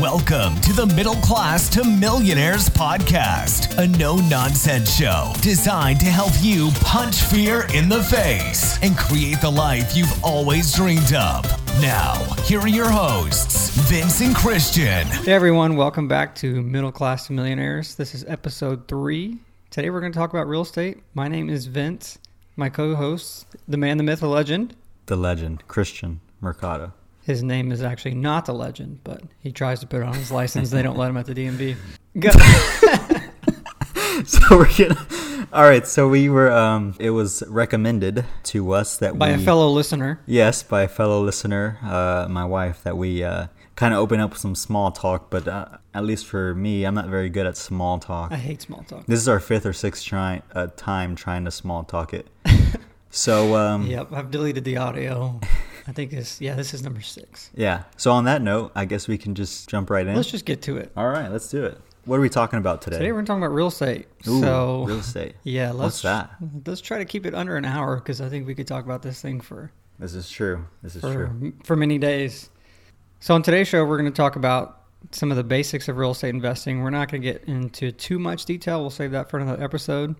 [0.00, 6.30] Welcome to the Middle Class to Millionaires podcast, a no nonsense show designed to help
[6.40, 11.44] you punch fear in the face and create the life you've always dreamed of.
[11.82, 12.14] Now,
[12.44, 15.04] here are your hosts, Vince and Christian.
[15.08, 17.96] Hey everyone, welcome back to Middle Class to Millionaires.
[17.96, 19.38] This is episode three.
[19.70, 21.02] Today we're going to talk about real estate.
[21.14, 22.18] My name is Vince.
[22.54, 24.76] My co host, the man, the myth, the legend.
[25.06, 26.92] The legend, Christian Mercado.
[27.28, 30.32] His name is actually not the legend, but he tries to put it on his
[30.32, 30.70] license.
[30.70, 31.76] they don't let him at the DMV.
[32.18, 32.30] Go.
[34.24, 35.46] so we're gonna.
[35.52, 35.86] All right.
[35.86, 36.50] So we were.
[36.50, 40.22] Um, it was recommended to us that By we, a fellow listener.
[40.24, 44.34] Yes, by a fellow listener, uh, my wife, that we uh, kind of open up
[44.34, 45.28] some small talk.
[45.28, 48.32] But uh, at least for me, I'm not very good at small talk.
[48.32, 49.04] I hate small talk.
[49.04, 52.26] This is our fifth or sixth try, uh, time trying to small talk it.
[53.10, 55.40] so um, Yep, I've deleted the audio.
[55.88, 57.50] I think this, yeah, this is number six.
[57.54, 57.84] yeah.
[57.96, 60.14] So on that note, I guess we can just jump right in.
[60.14, 60.92] Let's just get to it.
[60.96, 61.80] All right, let's do it.
[62.04, 62.98] What are we talking about today?
[62.98, 64.06] Today we're talking about real estate.
[64.26, 65.34] Ooh, so, real estate.
[65.44, 66.30] yeah, let's What's that?
[66.66, 69.02] Let's try to keep it under an hour because I think we could talk about
[69.02, 70.64] this thing for This is true.
[70.82, 71.52] This is for, true.
[71.64, 72.50] for many days.
[73.20, 76.12] So, on today's show, we're going to talk about some of the basics of real
[76.12, 76.82] estate investing.
[76.82, 78.80] We're not going to get into too much detail.
[78.80, 80.16] We'll save that for another episode.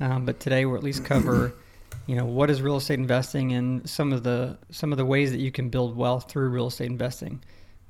[0.00, 1.54] Um, but today, we'll at least cover,
[2.06, 5.30] you know, what is real estate investing and some of the some of the ways
[5.32, 7.42] that you can build wealth through real estate investing.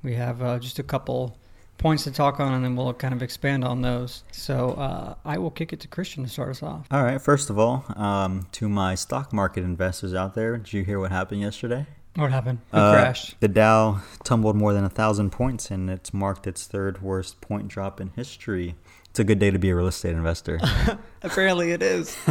[0.02, 1.38] We have uh, just a couple
[1.78, 4.24] points to talk on, and then we'll kind of expand on those.
[4.30, 6.86] So, uh, I will kick it to Christian to start us off.
[6.90, 7.20] All right.
[7.20, 11.10] First of all, um, to my stock market investors out there, did you hear what
[11.12, 11.86] happened yesterday?
[12.14, 12.58] What happened?
[12.72, 13.40] Who Uh, crashed?
[13.40, 17.68] The Dow tumbled more than a thousand points, and it's marked its third worst point
[17.68, 18.74] drop in history.
[19.08, 20.60] It's a good day to be a real estate investor.
[21.22, 22.10] Apparently, it is.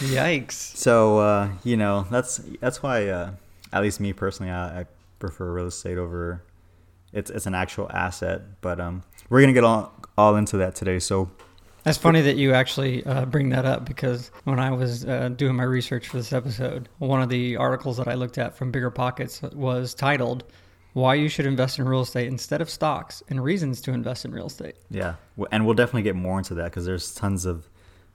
[0.00, 0.52] Yikes.
[0.52, 3.32] so uh, you know that's that's why, uh,
[3.72, 4.86] at least me personally, I, I
[5.18, 6.42] prefer real estate over.
[7.12, 10.98] It's it's an actual asset, but um, we're gonna get all all into that today.
[10.98, 11.30] So
[11.84, 15.56] That's funny that you actually uh, bring that up because when I was uh, doing
[15.56, 18.90] my research for this episode, one of the articles that I looked at from Bigger
[18.90, 20.44] Pockets was titled
[20.92, 24.32] "Why You Should Invest in Real Estate Instead of Stocks and Reasons to Invest in
[24.32, 25.14] Real Estate." Yeah,
[25.50, 27.68] and we'll definitely get more into that because there's tons of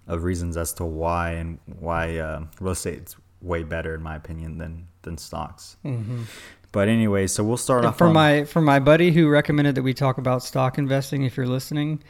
[0.07, 4.57] of reasons as to why and why uh, real estate's way better in my opinion
[4.57, 5.75] than than stocks.
[5.83, 6.23] Mm-hmm.
[6.71, 9.75] But anyway, so we'll start And off for on- my for my buddy who recommended
[9.75, 12.01] that we talk about stock investing, if you're listening,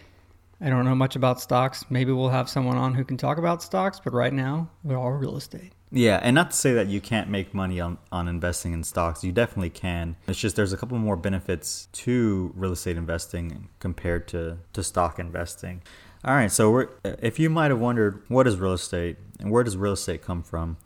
[0.59, 1.85] I don't know much about stocks.
[1.89, 5.11] Maybe we'll have someone on who can talk about stocks, but right now we're all
[5.11, 5.73] real estate.
[5.91, 9.23] yeah, and not to say that you can't make money on on investing in stocks.
[9.23, 10.15] You definitely can.
[10.27, 15.19] It's just there's a couple more benefits to real estate investing compared to to stock
[15.19, 15.81] investing.
[16.25, 19.63] All right, so we're, if you might have wondered what is real estate and where
[19.63, 20.77] does real estate come from,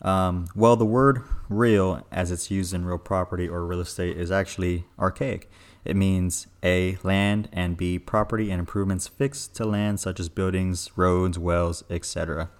[0.00, 4.30] Um, well, the word real, as it's used in real property or real estate, is
[4.30, 5.50] actually archaic.
[5.88, 10.90] It means A, land, and B, property and improvements fixed to land, such as buildings,
[10.96, 12.50] roads, wells, etc.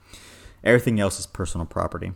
[0.64, 2.12] Everything else is personal property.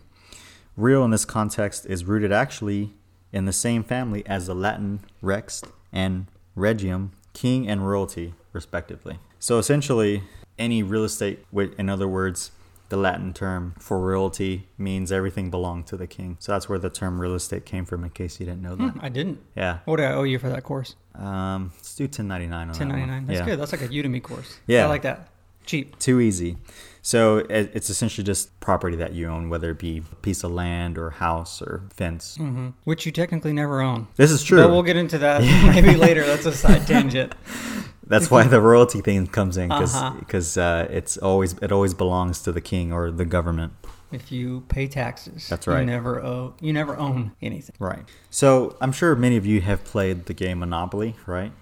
[0.74, 2.94] Real in this context is rooted actually
[3.30, 5.62] in the same family as the Latin rex
[5.92, 9.18] and regium, king and royalty, respectively.
[9.38, 10.22] So essentially,
[10.58, 12.52] any real estate, in other words,
[12.92, 16.36] the Latin term for royalty means everything belonged to the king.
[16.40, 18.96] So that's where the term real estate came from, in case you didn't know that.
[19.00, 19.40] I didn't.
[19.56, 19.78] Yeah.
[19.86, 20.94] What do I owe you for that course?
[21.14, 23.08] Um, let's do 1099 on Ten ninety nine.
[23.08, 23.26] that one.
[23.28, 23.46] That's yeah.
[23.46, 23.58] good.
[23.58, 24.58] That's like a Udemy course.
[24.66, 24.84] Yeah.
[24.84, 25.28] I like that.
[25.64, 25.98] Cheap.
[26.00, 26.58] Too easy.
[27.00, 30.98] So it's essentially just property that you own, whether it be a piece of land
[30.98, 32.36] or house or fence.
[32.36, 34.06] hmm Which you technically never own.
[34.16, 34.58] This is true.
[34.62, 35.40] But we'll get into that
[35.74, 36.26] maybe later.
[36.26, 37.34] That's a side tangent.
[38.06, 40.14] That's why the royalty thing comes in Uh-huh.
[40.18, 43.72] because uh, it's always it always belongs to the king or the government.
[44.10, 45.80] If you pay taxes, That's right.
[45.80, 46.54] You never owe.
[46.60, 47.74] You never own anything.
[47.78, 48.04] Right.
[48.28, 51.52] So I'm sure many of you have played the game Monopoly, right?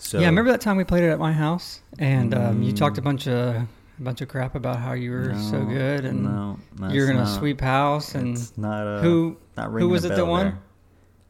[0.00, 2.98] So yeah, remember that time we played it at my house, and um, you talked
[2.98, 3.66] a bunch of a
[4.00, 6.58] bunch of crap about how you were so good, and no,
[6.90, 10.26] you're gonna not- sweep house, and It's not uh, who not who was it that
[10.26, 10.58] won?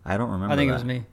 [0.04, 0.53] I don't remember.
[0.53, 1.04] I think it was me.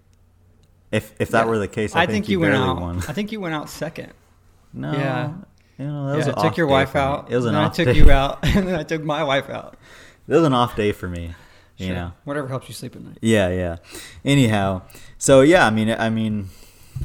[0.91, 1.49] If if that Yeah.
[1.49, 2.79] were the case, I, I think you went out.
[2.79, 2.97] won.
[3.07, 4.11] I think you went out second.
[4.73, 4.91] No.
[4.91, 5.31] Yeah.
[5.77, 7.31] You know, that yeah, was I took off your wife out.
[7.31, 7.93] It was an off I took day.
[7.93, 9.77] you out, and then I took my wife out.
[10.27, 11.33] It was an off day for me.
[11.77, 12.11] You know.
[12.25, 13.17] whatever helps you sleep at night.
[13.23, 13.77] Yeah, yeah.
[14.23, 14.83] Anyhow,
[15.17, 16.49] so yeah, I mean, I mean,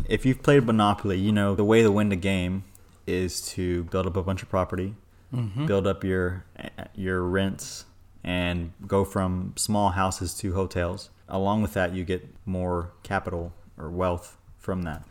[0.06, 2.64] if you've played Monopoly, you know the way to win the game
[3.06, 4.94] is to build up a bunch of property,
[5.34, 5.64] Mm-hmm.
[5.66, 6.44] build up your
[6.94, 7.86] your rents,
[8.22, 11.08] and go from small houses to hotels.
[11.28, 15.04] Along with that, you get more capital or wealth from that.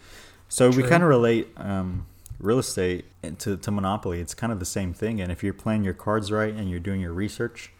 [0.49, 2.05] So we kind of relate um,
[2.39, 3.05] real estate
[3.39, 4.19] to, to Monopoly.
[4.19, 5.19] It's kind of the same thing.
[5.19, 7.71] And if you're playing your cards right and you're doing your research,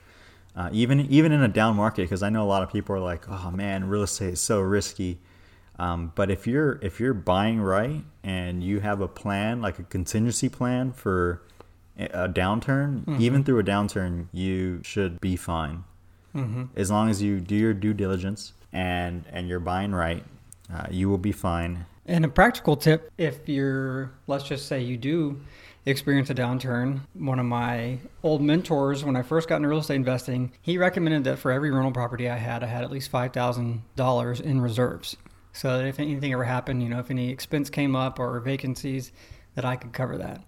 [0.56, 3.00] uh, even even in a down market, because I know a lot of people are
[3.00, 5.20] like, "Oh man, real estate is so risky.
[5.78, 9.84] Um, but if you're if you're buying right and you have a plan, like a
[9.84, 11.42] contingency plan for
[11.98, 13.22] a downturn, mm-hmm.
[13.22, 15.84] even through a downturn, you should be fine.
[16.34, 16.66] Mm-hmm.
[16.76, 20.24] As long as you do your due diligence and and you're buying right,
[20.74, 21.86] uh, you will be fine.
[22.06, 25.42] And a practical tip: if you're, let's just say you do
[25.86, 29.96] experience a downturn, one of my old mentors when I first got into real estate
[29.96, 33.34] investing, he recommended that for every rental property I had, I had at least five
[33.34, 35.16] thousand dollars in reserves,
[35.54, 39.12] so that if anything ever happened, you know, if any expense came up or vacancies,
[39.56, 40.42] that I could cover that.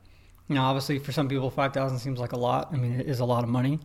[0.50, 2.70] Now, obviously, for some people, five thousand seems like a lot.
[2.72, 3.80] I mean, it is a lot of money.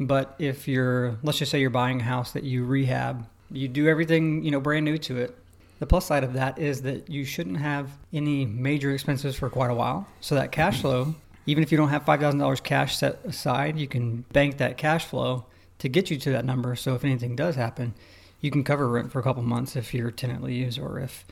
[0.00, 3.88] But if you're, let's just say you're buying a house that you rehab, you do
[3.88, 5.38] everything, you know, brand new to it.
[5.84, 9.70] The plus side of that is that you shouldn't have any major expenses for quite
[9.70, 10.08] a while.
[10.22, 11.14] So that cash flow,
[11.44, 15.44] even if you don't have $5,000 cash set aside, you can bank that cash flow
[15.80, 16.74] to get you to that number.
[16.74, 17.92] So if anything does happen,
[18.40, 21.26] you can cover rent for a couple months if your tenant leaves or if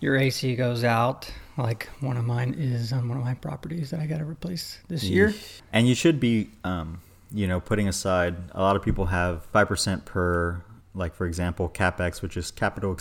[0.00, 4.00] your AC goes out, like one of mine is on one of my properties that
[4.00, 5.32] I got to replace this year.
[5.72, 7.00] And you should be um,
[7.32, 10.62] you know, putting aside, a lot of people have 5% per,
[10.98, 12.96] like, for example, CapEx, which is capital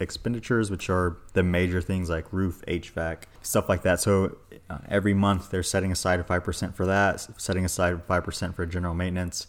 [0.00, 4.00] expenditures, which are the major things like roof, HVAC, stuff like that.
[4.00, 4.36] So
[4.68, 9.46] uh, every month they're setting aside 5% for that, setting aside 5% for general maintenance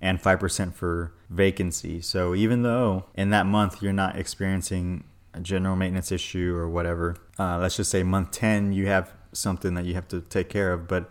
[0.00, 2.00] and 5% for vacancy.
[2.00, 5.04] So even though in that month you're not experiencing
[5.34, 9.74] a general maintenance issue or whatever, uh, let's just say month 10 you have something
[9.74, 11.10] that you have to take care of, but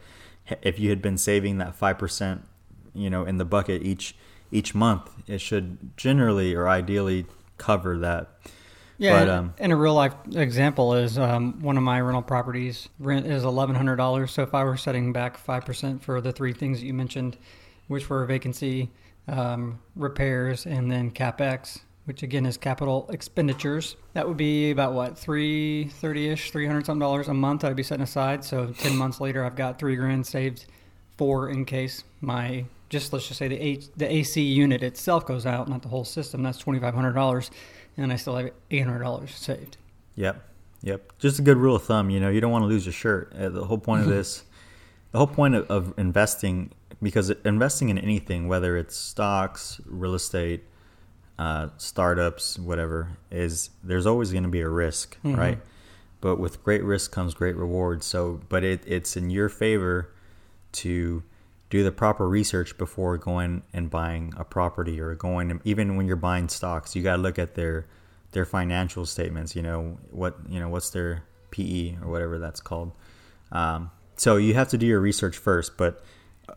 [0.61, 2.41] if you had been saving that 5%
[2.93, 4.15] you know in the bucket each
[4.51, 7.25] each month it should generally or ideally
[7.57, 8.29] cover that.
[8.97, 12.87] Yeah but, um, and a real life example is um, one of my rental properties
[12.99, 16.85] rent is $1100 so if i were setting back 5% for the three things that
[16.85, 17.35] you mentioned
[17.87, 18.91] which were vacancy
[19.27, 25.15] um, repairs and then capex which again is capital expenditures that would be about what
[25.15, 28.43] 330ish 300 something dollars a month i'd be setting aside.
[28.43, 30.65] So 10 months later i've got three grand saved
[31.17, 35.45] for in case my just let's just say the A, the AC unit itself goes
[35.45, 36.43] out, not the whole system.
[36.43, 37.49] That's twenty five hundred dollars,
[37.95, 39.77] and I still have eight hundred dollars saved.
[40.15, 40.43] Yep,
[40.83, 41.17] yep.
[41.17, 42.09] Just a good rule of thumb.
[42.09, 43.33] You know, you don't want to lose your shirt.
[43.33, 44.43] Uh, the whole point of this,
[45.11, 46.71] the whole point of, of investing,
[47.01, 50.65] because investing in anything, whether it's stocks, real estate,
[51.39, 55.39] uh, startups, whatever, is there's always going to be a risk, mm-hmm.
[55.39, 55.59] right?
[56.19, 58.03] But with great risk comes great reward.
[58.03, 60.13] So, but it, it's in your favor
[60.73, 61.23] to
[61.71, 66.15] do the proper research before going and buying a property or going even when you're
[66.15, 67.87] buying stocks you got to look at their
[68.33, 72.91] their financial statements you know what you know what's their PE or whatever that's called.
[73.51, 76.03] Um, so you have to do your research first but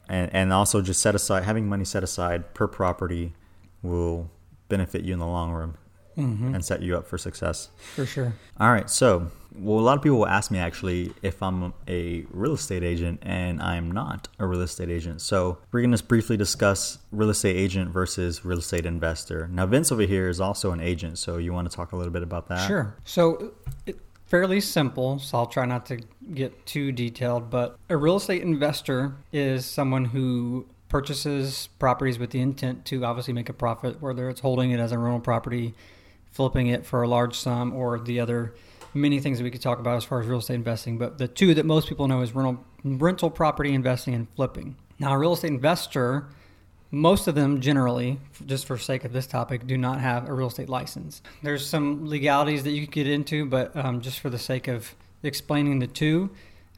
[0.08, 3.34] and, and also just set aside having money set aside per property
[3.82, 4.30] will
[4.68, 5.76] benefit you in the long run
[6.16, 6.54] mm-hmm.
[6.54, 7.68] and set you up for success.
[7.94, 8.34] For sure.
[8.58, 12.24] All right so well, a lot of people will ask me actually if I'm a
[12.30, 15.20] real estate agent, and I'm not a real estate agent.
[15.20, 19.48] So we're going to briefly discuss real estate agent versus real estate investor.
[19.48, 22.12] Now, Vince over here is also an agent, so you want to talk a little
[22.12, 22.66] bit about that?
[22.66, 22.96] Sure.
[23.04, 26.00] So uh, it, fairly simple, so I'll try not to
[26.32, 32.40] get too detailed, but a real estate investor is someone who purchases properties with the
[32.40, 35.74] intent to obviously make a profit, whether it's holding it as a rental property,
[36.32, 38.52] flipping it for a large sum, or the other
[38.94, 41.28] many things that we could talk about as far as real estate investing, but the
[41.28, 44.76] two that most people know is rental rental property investing and flipping.
[44.98, 46.28] Now, a real estate investor,
[46.90, 50.46] most of them generally, just for sake of this topic, do not have a real
[50.48, 51.22] estate license.
[51.42, 54.94] There's some legalities that you could get into, but um, just for the sake of
[55.22, 56.30] explaining the two,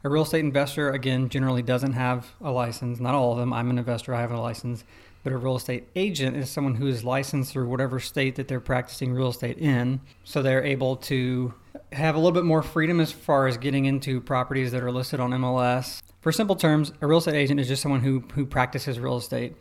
[0.03, 2.99] a real estate investor again generally doesn't have a license.
[2.99, 3.51] Not all of them.
[3.53, 4.15] I'm an investor.
[4.15, 4.83] I have a license.
[5.27, 8.61] But a real estate agent is someone who is licensed through whatever state that they're
[8.61, 9.99] practicing real estate in.
[10.23, 11.53] So they're able to
[11.91, 15.19] have a little bit more freedom as far as getting into properties that are listed
[15.19, 16.01] on MLS.
[16.21, 19.53] For simple terms, a real estate agent is just someone who, who practices real estate.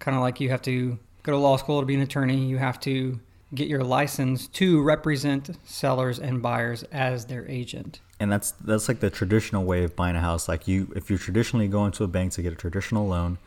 [0.00, 2.58] Kind of like you have to go to law school to be an attorney, you
[2.58, 3.20] have to
[3.54, 8.00] get your license to represent sellers and buyers as their agent.
[8.18, 10.48] And that's that's like the traditional way of buying a house.
[10.48, 13.38] Like you if you're traditionally going to a bank to get a traditional loan,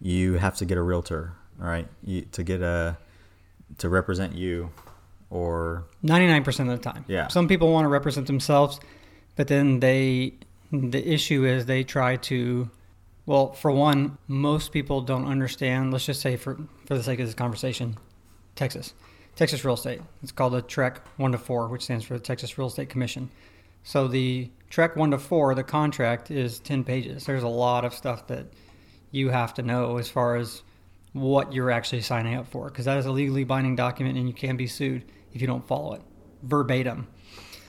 [0.00, 1.88] you have to get a realtor, all right?
[2.02, 2.96] You, to get a
[3.78, 4.70] to represent you
[5.30, 7.04] or 99% of the time.
[7.06, 7.28] Yeah.
[7.28, 8.80] Some people want to represent themselves,
[9.36, 10.34] but then they
[10.72, 12.70] the issue is they try to
[13.26, 17.26] well, for one, most people don't understand, let's just say for for the sake of
[17.26, 17.96] this conversation,
[18.56, 18.94] Texas.
[19.36, 20.00] Texas real estate.
[20.22, 23.30] It's called the TREC 1 to 4, which stands for the Texas Real Estate Commission.
[23.84, 27.24] So the TREC 1 to 4, the contract is 10 pages.
[27.24, 28.46] There's a lot of stuff that
[29.10, 30.62] you have to know as far as
[31.12, 34.34] what you're actually signing up for because that is a legally binding document and you
[34.34, 36.02] can be sued if you don't follow it.
[36.42, 37.06] verbatim.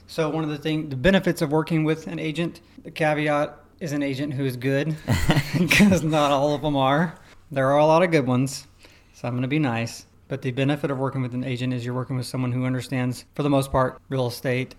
[0.08, 3.94] So one of the thing, the benefits of working with an agent, the caveat is
[3.94, 4.96] an agent who is good,
[5.58, 7.16] because not all of them are.
[7.50, 8.68] There are a lot of good ones,
[9.14, 10.06] so I'm going to be nice.
[10.28, 13.26] But the benefit of working with an agent is you're working with someone who understands,
[13.36, 14.76] for the most part, real estate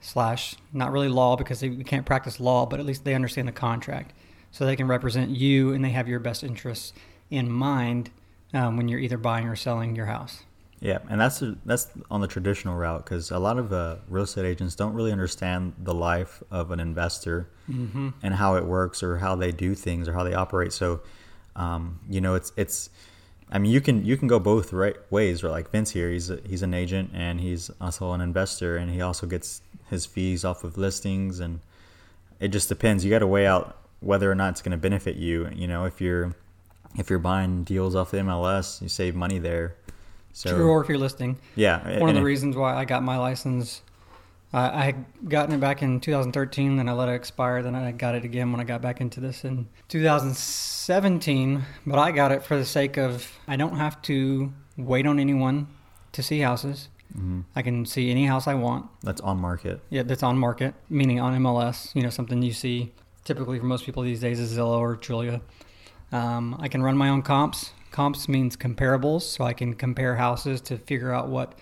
[0.00, 3.48] slash not really law because they, we can't practice law, but at least they understand
[3.48, 4.14] the contract,
[4.56, 6.94] so they can represent you and they have your best interests
[7.30, 8.10] in mind
[8.54, 10.44] um, when you're either buying or selling your house.
[10.80, 14.44] Yeah, and that's that's on the traditional route because a lot of uh, real estate
[14.44, 18.10] agents don't really understand the life of an investor Mm-hmm.
[18.22, 20.72] and how it works or how they do things or how they operate.
[20.72, 21.00] So,
[21.56, 22.90] um, you know, it's it's.
[23.50, 25.42] I mean, you can you can go both right ways.
[25.42, 28.88] Right, like Vince here, he's a, he's an agent and he's also an investor, and
[28.92, 31.58] he also gets his fees off of listings, and
[32.38, 33.04] it just depends.
[33.04, 35.48] You got to weigh out whether or not it's going to benefit you.
[35.54, 36.34] You know, if you're
[36.98, 39.74] if you're buying deals off the MLS, you save money there.
[40.32, 41.38] So True, or if you're listing.
[41.54, 43.80] yeah, One of the reasons why I got my license,
[44.52, 47.90] I I had gotten it back in 2013, then I let it expire, then I
[47.92, 51.62] got it again when I got back into this in 2017.
[51.86, 55.68] But I got it for the sake of I don't have to wait on anyone
[56.12, 56.88] to see houses.
[57.16, 57.44] Mhm.
[57.54, 58.86] I can see any house I want.
[59.02, 59.80] that's on market.
[59.90, 61.94] Yeah, that's on market, meaning on MLS.
[61.94, 62.92] You know, something you see
[63.26, 65.42] typically for most people these days is Zillow or Trulia.
[66.12, 67.72] Um, I can run my own comps.
[67.90, 71.58] Comps means comparables, so I can compare houses to figure out what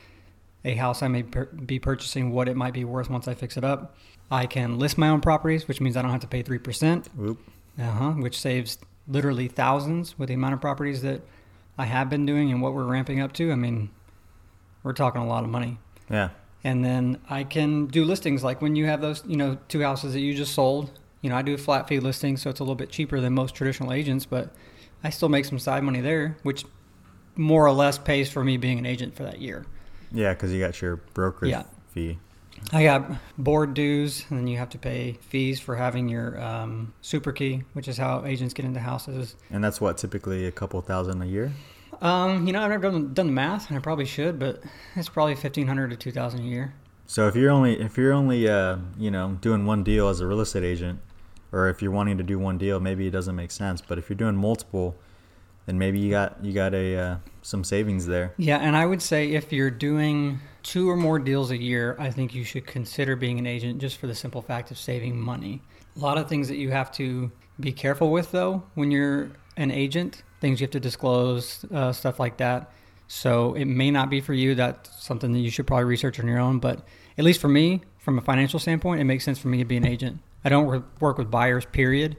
[0.64, 3.56] a house I may per- be purchasing, what it might be worth once I fix
[3.56, 3.96] it up.
[4.30, 7.08] I can list my own properties, which means I don't have to pay three percent,
[7.20, 7.38] Oop.
[7.78, 8.78] uh-huh, which saves
[9.08, 11.20] literally thousands with the amount of properties that
[11.76, 13.52] I have been doing and what we're ramping up to.
[13.52, 13.90] I mean,
[14.82, 15.78] we're talking a lot of money
[16.10, 16.30] Yeah.
[16.62, 20.14] and then I can do listings like when you have those, you know, two houses
[20.14, 20.90] that you just sold.
[21.24, 23.54] You know, I do flat fee listings, so it's a little bit cheaper than most
[23.54, 24.52] traditional agents, but
[25.02, 26.66] I still make some side money there, which
[27.34, 29.64] more or less pays for me being an agent for that year.
[30.12, 31.62] Yeah, because you got your brokerage Yeah.
[31.92, 32.18] fee.
[32.74, 36.92] I got board dues, and then you have to pay fees for having your um,
[37.00, 39.34] Supra key, which is how agents get into houses.
[39.50, 41.52] And that's what typically a couple thousand a year.
[42.02, 44.62] Um, you know, I've never done, done the math, and I probably should, but
[44.94, 46.74] it's probably fifteen hundred to two thousand a year.
[47.06, 50.26] So if you're only if you're only uh, you know doing one deal as a
[50.26, 51.00] real estate agent,
[51.54, 53.80] or if you're wanting to do one deal, maybe it doesn't make sense.
[53.80, 54.96] But if you're doing multiple,
[55.66, 58.34] then maybe you got you got a uh, some savings there.
[58.36, 62.10] Yeah, and I would say if you're doing two or more deals a year, I
[62.10, 65.62] think you should consider being an agent just for the simple fact of saving money.
[65.96, 67.30] A lot of things that you have to
[67.60, 72.18] be careful with, though, when you're an agent, things you have to disclose, uh, stuff
[72.18, 72.72] like that.
[73.06, 74.54] So it may not be for you.
[74.56, 76.58] That's something that you should probably research on your own.
[76.58, 76.80] But
[77.16, 79.76] at least for me, from a financial standpoint, it makes sense for me to be
[79.76, 80.18] an agent.
[80.44, 82.16] I don't wor- work with buyers, period.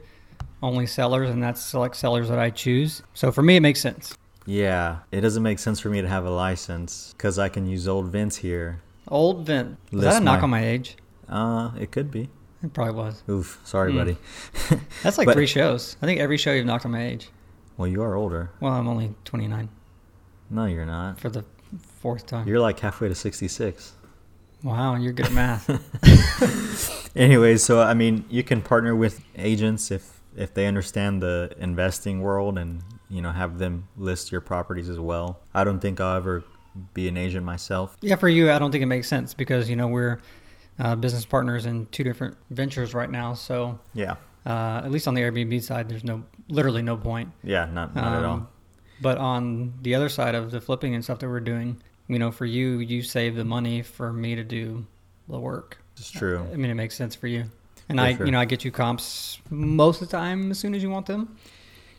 [0.62, 3.02] Only sellers, and that's select sellers that I choose.
[3.14, 4.16] So for me, it makes sense.
[4.46, 7.86] Yeah, it doesn't make sense for me to have a license because I can use
[7.86, 8.80] old Vince here.
[9.08, 9.76] Old Vin.
[9.92, 10.96] Was List that a knock my- on my age?
[11.28, 12.28] Uh, it could be.
[12.62, 13.22] It probably was.
[13.28, 13.98] Oof, sorry, Hmm.
[13.98, 14.16] buddy.
[15.02, 15.96] That's like But- three shows.
[16.02, 17.30] I think every show you've knocked on my age.
[17.76, 18.50] Well, you are older.
[18.60, 19.68] Well, I'm only 29
[20.48, 21.20] No, you're not.
[21.20, 21.44] for the
[22.00, 22.48] fourth time.
[22.48, 23.92] You're like halfway to 66.
[24.66, 25.66] Wow, you're good at math.
[27.16, 32.20] Anyways, so I mean, you can partner with agents if if they understand the investing
[32.20, 35.40] world and you know have them list your properties as well.
[35.54, 36.44] I don't think I'll ever
[36.92, 37.96] be an agent myself.
[38.02, 40.18] yeah, for you, I don't think it makes sense because you know we're
[40.78, 43.32] uh, business partners in two different ventures right now.
[43.32, 47.30] So Yeah, uh, at least on the Airbnb side, there's no literally no point.
[47.42, 48.34] yeah, not not at all.
[48.34, 48.48] Um,
[49.00, 52.30] But on the other side of the flipping and stuff that we're doing, you know,
[52.30, 54.86] for you, you save the money for me to do
[55.28, 55.78] the work.
[55.96, 56.46] It's true.
[56.52, 57.44] I mean, it makes sense for you.
[57.88, 58.26] And For I, sure.
[58.26, 61.06] you know, I get you comps most of the time as soon as you want
[61.06, 61.36] them.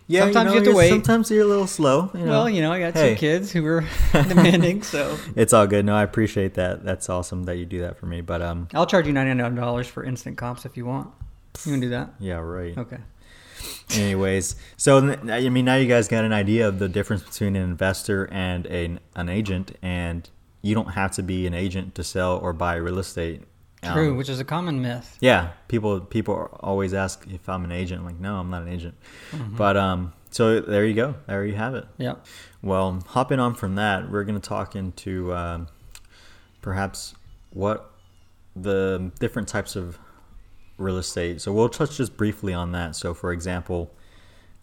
[0.09, 0.89] Yeah, sometimes you have to wait.
[0.89, 2.09] Sometimes you're a little slow.
[2.13, 2.31] You know.
[2.31, 3.09] Well, you know, I got Hey.
[3.13, 3.83] two kids who are
[4.13, 5.83] demanding, so it's all good.
[5.85, 6.85] No, I appreciate that.
[6.85, 8.21] That's awesome that you do that for me.
[8.21, 11.09] But um, I'll charge you ninety nine dollars for instant comps if you want.
[11.65, 12.13] You can do that.
[12.19, 12.77] yeah, right.
[12.77, 12.99] Okay.
[13.95, 14.97] Anyways, so
[15.29, 18.65] I mean, now you guys got an idea of the difference between an investor and
[18.67, 20.29] an an agent, and
[20.61, 23.43] you don't have to be an agent to sell or buy real estate.
[23.83, 25.17] Um, True, which is a common myth.
[25.21, 27.99] yeah, people people always ask if I'm an agent.
[27.99, 28.95] I'm like, no, I'm not an agent.
[29.31, 29.55] Mm-hmm.
[29.55, 31.15] But um, so there you go.
[31.27, 31.85] There you have it.
[31.97, 32.15] Yeah.
[32.61, 35.67] Well, hopping on from that, we're going to talk into um,
[36.61, 37.13] perhaps
[37.51, 37.91] what
[38.55, 39.99] the different types of
[40.77, 41.41] real estate.
[41.41, 42.95] So we'll touch just briefly on that.
[42.95, 43.91] So, for example,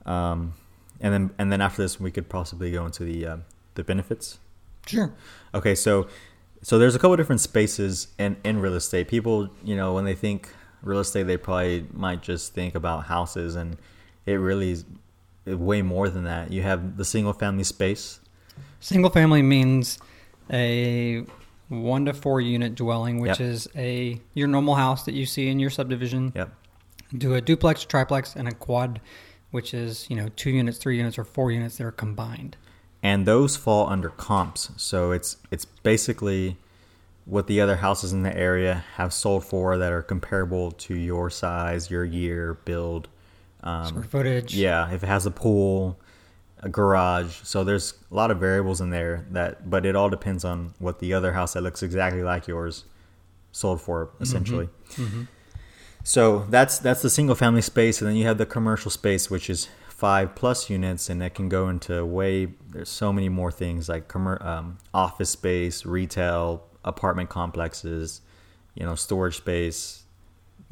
[0.06, 0.54] um,
[1.00, 3.36] and then and then after this, we could possibly go into the uh,
[3.74, 4.38] the benefits.
[4.86, 5.12] Sure.
[5.54, 6.08] Okay, so
[6.62, 9.08] so there's a couple different spaces in in real estate.
[9.08, 10.48] People, you know, when they think
[10.82, 13.76] real estate, they probably might just think about houses, and
[14.26, 14.84] it really is
[15.46, 16.52] way more than that.
[16.52, 18.20] You have the single family space.
[18.80, 19.98] Single family means
[20.50, 21.24] a
[21.68, 23.40] one to four unit dwelling, which Yep.
[23.40, 26.52] is a your normal house that you see in your subdivision, Yep.
[27.20, 29.00] to a duplex, triplex, and a quad,
[29.50, 32.56] which is you know two units, three units, or four units that are combined.
[33.02, 34.70] and those fall under comps.
[34.76, 36.56] So it's it's basically
[37.26, 41.28] what the other houses in the area have sold for that are comparable to your
[41.30, 43.08] size, your year, build.
[43.62, 44.54] Um, Square footage.
[44.54, 45.98] yeah, if it has a pool,
[46.64, 47.40] a garage.
[47.44, 50.98] So there's a lot of variables in there that, but it all depends on what
[50.98, 52.84] the other house that looks exactly like yours
[53.52, 54.68] sold for, essentially.
[56.02, 59.48] So that's that's the single family space, and then you have the commercial space, which
[59.48, 62.48] is five plus units, and it can go into way.
[62.70, 68.20] There's so many more things like commer- um, office space, retail, apartment complexes,
[68.74, 70.03] you know, storage space.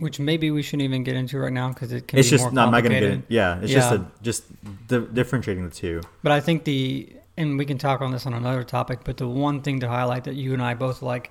[0.03, 2.43] Which maybe we shouldn't even get into right now because it can It's be just
[2.45, 3.25] more no, I'm not gonna get complicated.
[3.31, 3.35] it.
[3.35, 4.45] Yeah, it's just a, just
[4.89, 6.01] di- differentiating the two.
[6.25, 9.01] But I think the and we can talk on this on another topic.
[9.05, 11.31] But the one thing to highlight that you and I both like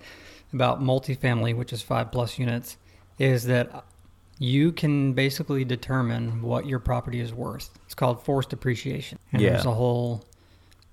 [0.53, 2.77] about multifamily, which is five plus units,
[3.19, 3.83] is that
[4.39, 7.69] you can basically determine what your property is worth.
[7.85, 9.49] It's called forced appreciation, and Yeah.
[9.51, 10.23] there's a whole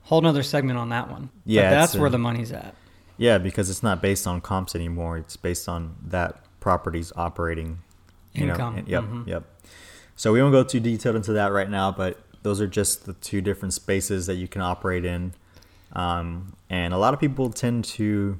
[0.02, 1.30] whole nother segment on that one.
[1.47, 2.75] But Yeah, that's it's where a- the money's at.
[3.18, 5.16] Yeah, because it's not based on comps anymore.
[5.18, 6.40] It's based on that
[6.72, 7.78] property's operating
[8.34, 8.72] Income.
[8.75, 9.26] Know, and- yep, Mhm.
[9.26, 9.42] yep.
[10.16, 13.14] So we won't go too detailed into that right now, but those are just the
[13.14, 15.32] two different spaces that you can operate in.
[15.94, 18.38] Um, and a lot of people tend to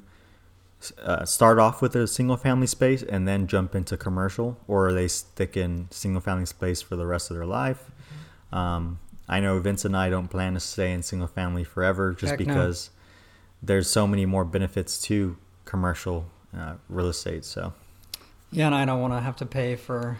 [1.03, 5.07] uh, start off with a single family space and then jump into commercial, or they
[5.09, 7.91] stick in single family space for the rest of their life.
[8.53, 12.31] Um, I know Vince and I don't plan to stay in single family forever just
[12.31, 12.45] Heck no.
[12.45, 12.91] because
[13.61, 17.43] there's so many more benefits to commercial uh, real estate.
[17.43, 17.73] So
[18.51, 20.17] Yeah, and I don't want to have to pay for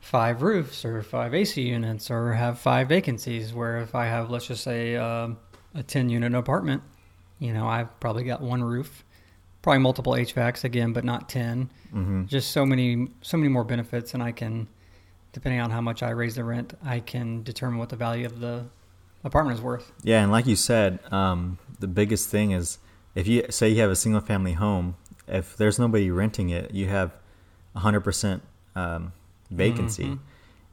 [0.00, 3.52] five roofs or five AC units or have five vacancies.
[3.52, 5.38] Where if I have, let's just say, um
[5.74, 6.82] a 10 unit apartment,
[7.38, 9.04] you know, I've probably got one roof,
[9.60, 11.70] probably multiple HVACs again, but not 10.
[11.90, 14.68] hmm Just so many, so many more benefits, and I can,
[15.32, 18.40] depending on how much I raise the rent, I can determine what the value of
[18.40, 18.64] the
[19.22, 19.92] apartment is worth.
[20.02, 22.78] Yeah, and like you said, um, the biggest thing is
[23.14, 24.96] if you say you have a single family home,
[25.28, 27.12] if there's nobody renting it, you have
[27.76, 28.40] 100%
[28.74, 29.12] um,
[29.50, 30.04] vacancy.
[30.04, 30.18] Mhm.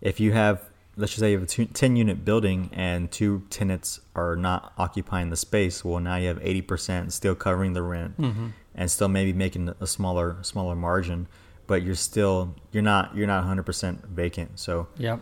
[0.02, 0.62] If you have,
[0.98, 4.74] let's just say you have a two, 10 unit building and two tenants are not
[4.78, 8.48] occupying the space, well, now you have 80% still covering the rent Mm-hmm.
[8.76, 11.28] and still maybe making a smaller smaller margin,
[11.68, 14.60] but you're still you're not you're not 100% vacant.
[14.60, 15.20] So, Yep.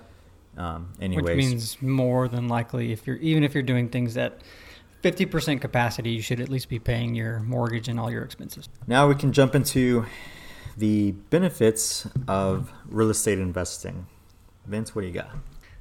[0.58, 4.40] um, anyways, Which means more than likely, if you're even if you're doing things at
[5.04, 8.70] 50% capacity, you should at least be paying your mortgage and all your expenses.
[8.88, 10.06] Now we can jump into
[10.78, 14.08] the benefits of real estate investing.
[14.66, 15.30] Vince, what do you got?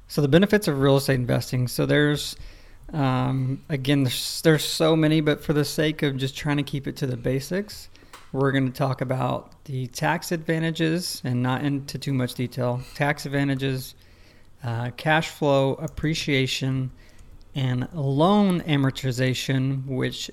[0.07, 1.67] So the benefits of real estate investing.
[1.67, 2.35] So there's,
[2.93, 6.87] um, again, there's, there's so many, but for the sake of just trying to keep
[6.87, 7.89] it to the basics,
[8.33, 12.81] we're going to talk about the tax advantages and not into too much detail.
[12.95, 13.95] Tax advantages,
[14.63, 16.91] uh, cash flow appreciation,
[17.55, 20.31] and loan amortization, which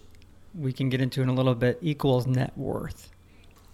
[0.55, 3.11] we can get into in a little bit, equals net worth.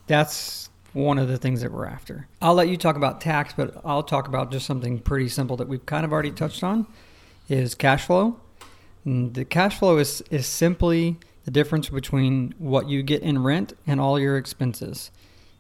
[0.07, 2.27] That's one of the things that we're after.
[2.41, 5.69] I'll let you talk about tax, but I'll talk about just something pretty simple that
[5.69, 6.87] we've kind of already touched on
[7.49, 8.41] is cash flow.
[9.05, 13.75] And the cash flow is, is simply the difference between what you get in rent
[13.87, 15.11] and all your expenses.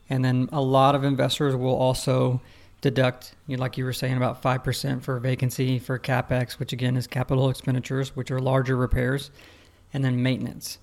[0.08, 2.40] And then a lot of investors will also
[2.80, 7.50] deduct, like you were saying, about 5% for vacancy, for capex, which again is capital
[7.50, 9.30] expenditures, which are larger repairs,
[9.92, 10.78] and then maintenance.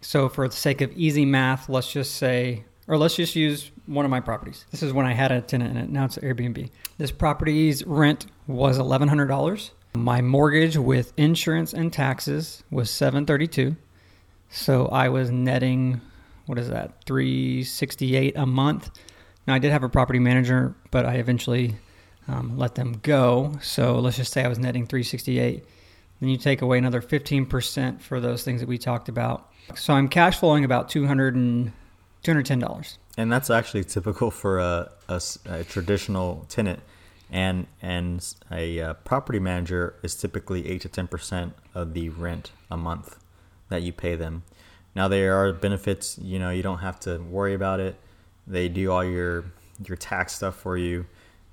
[0.00, 4.04] So, for the sake of easy math, let's just say, or let's just use one
[4.04, 4.64] of my properties.
[4.72, 5.90] This is when I had a tenant in it.
[5.90, 6.70] Now it's Airbnb.
[6.98, 9.70] This property's rent was $1,100.
[9.94, 13.76] My mortgage with insurance and taxes was 732.
[14.48, 16.00] So I was netting,
[16.46, 18.90] what is that, 368 a month.
[19.46, 21.76] Now I did have a property manager, but I eventually
[22.26, 23.52] um, let them go.
[23.62, 25.64] So let's just say I was netting 368.
[26.18, 29.48] Then you take away another 15% for those things that we talked about.
[29.76, 31.72] So I'm cash flowing about 200 and
[32.24, 32.98] $210.
[33.16, 36.80] And that's actually typical for a a traditional tenant,
[37.30, 42.52] and and a uh, property manager is typically eight to ten percent of the rent
[42.70, 43.18] a month
[43.68, 44.42] that you pay them.
[44.94, 46.18] Now there are benefits.
[46.18, 47.96] You know, you don't have to worry about it.
[48.46, 49.44] They do all your
[49.86, 51.06] your tax stuff for you,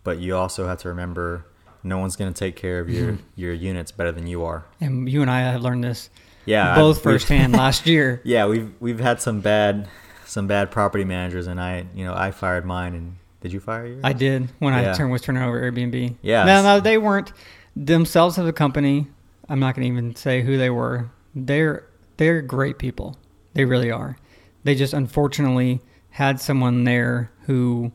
[0.03, 1.45] but you also have to remember
[1.83, 4.63] no one's going to take care of your your units better than you are.
[4.79, 6.09] And you and I have learned this
[6.45, 8.21] Yeah, both we've- firsthand last year.
[8.23, 9.87] Yeah, we've we've had some bad
[10.27, 13.85] some bad property managers, and I you know I fired mine, and did you fire
[13.85, 14.01] yours?
[14.03, 14.93] I did when I Yeah.
[14.93, 16.15] turned, was turning over Airbnb.
[16.21, 16.43] Yeah.
[16.43, 17.33] No, no, they weren't
[17.75, 19.07] themselves as a company.
[19.49, 21.09] I'm not going to even say who they were.
[21.35, 21.83] They're
[22.17, 23.17] they're great people.
[23.53, 24.17] They really are.
[24.63, 27.91] They just unfortunately had someone there who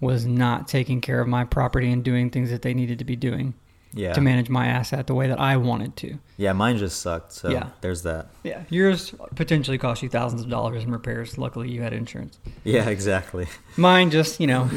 [0.00, 3.16] was not taking care of my property and doing things that they needed to be
[3.16, 3.54] doing
[3.94, 4.12] Yeah.
[4.12, 6.18] to manage my asset the way that I wanted to.
[6.36, 7.32] Yeah, mine just sucked.
[7.32, 7.68] So Yeah.
[7.80, 8.28] there's that.
[8.44, 11.38] Yeah, yours potentially cost you thousands of dollars in repairs.
[11.38, 12.38] Luckily, you had insurance.
[12.64, 13.46] Yeah, exactly.
[13.76, 14.68] Mine just, you know,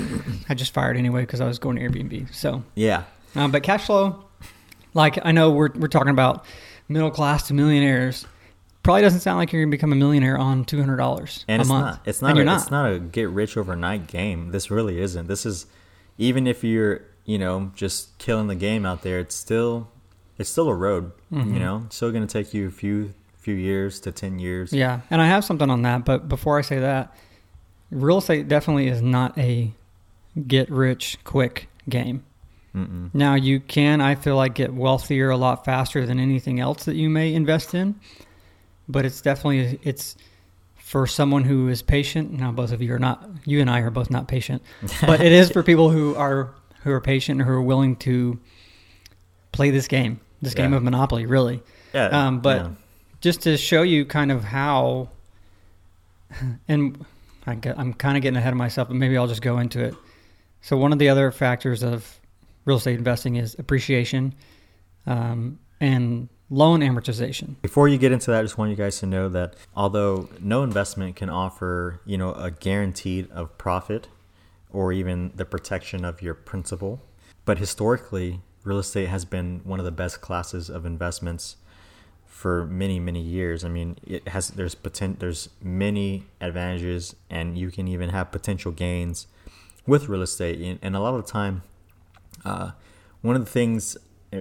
[0.50, 2.34] I just fired anyway because I was going to Airbnb.
[2.34, 3.04] So, Yeah.
[3.36, 4.24] um, but cash flow,
[4.93, 6.45] like I know we're we're talking about
[6.89, 8.26] middle class to millionaires.
[8.84, 11.62] Probably doesn't sound like you're gonna become a millionaire on two hundred dollars And a
[11.62, 11.86] it's month.
[11.86, 12.62] not it's And not you're not.
[12.62, 14.52] it's not a get rich overnight game.
[14.52, 15.28] This really isn't.
[15.28, 15.67] This is
[16.17, 19.90] even if you're, you know, just killing the game out there, it's still
[20.38, 21.54] it's still a road, Mm-hmm.
[21.54, 21.84] you know?
[21.86, 24.72] It's still going to take you a few few years to 10 years.
[24.74, 27.16] Yeah, and I have something on that, but before I say that,
[27.90, 29.72] real estate definitely is not a
[30.48, 32.24] get rich quick game.
[32.76, 33.10] Mm-mm.
[33.14, 36.96] Now you can, I feel like, get wealthier a lot faster than anything else that
[36.96, 37.96] you may invest in,
[38.88, 40.16] but it's definitely it's
[40.78, 42.32] for someone who is patient.
[42.32, 44.62] Now both of you are not, you and I are both not patient,
[45.02, 48.39] but it is for people who are who are patient and who are willing to
[49.52, 51.62] play this game, this game of Monopoly, really.
[51.94, 52.28] Yeah.
[52.28, 52.72] Um, but yeah.
[53.20, 55.10] just to show you kind of how,
[56.67, 57.06] and
[57.46, 59.96] I I'm kind of getting ahead of myself, but maybe I'll just go into it.
[60.62, 62.20] So one of the other factors of
[62.65, 64.34] real estate investing is appreciation
[65.08, 67.56] um, and loan amortization.
[67.62, 70.63] Before you get into that, I just want you guys to know that although no
[70.63, 74.08] investment can offer, you know, a guaranteed of profit
[74.74, 77.02] or even the protection of your principal,
[77.46, 81.58] but historically, real estate has been one of the best classes of investments
[82.26, 83.64] for many many years.
[83.64, 88.72] I mean, it has there's potent there's many advantages and you can even have potential
[88.72, 89.28] gains
[89.86, 91.64] with real estate and, a lot of the time
[92.46, 92.72] uh,
[93.22, 93.98] one of the things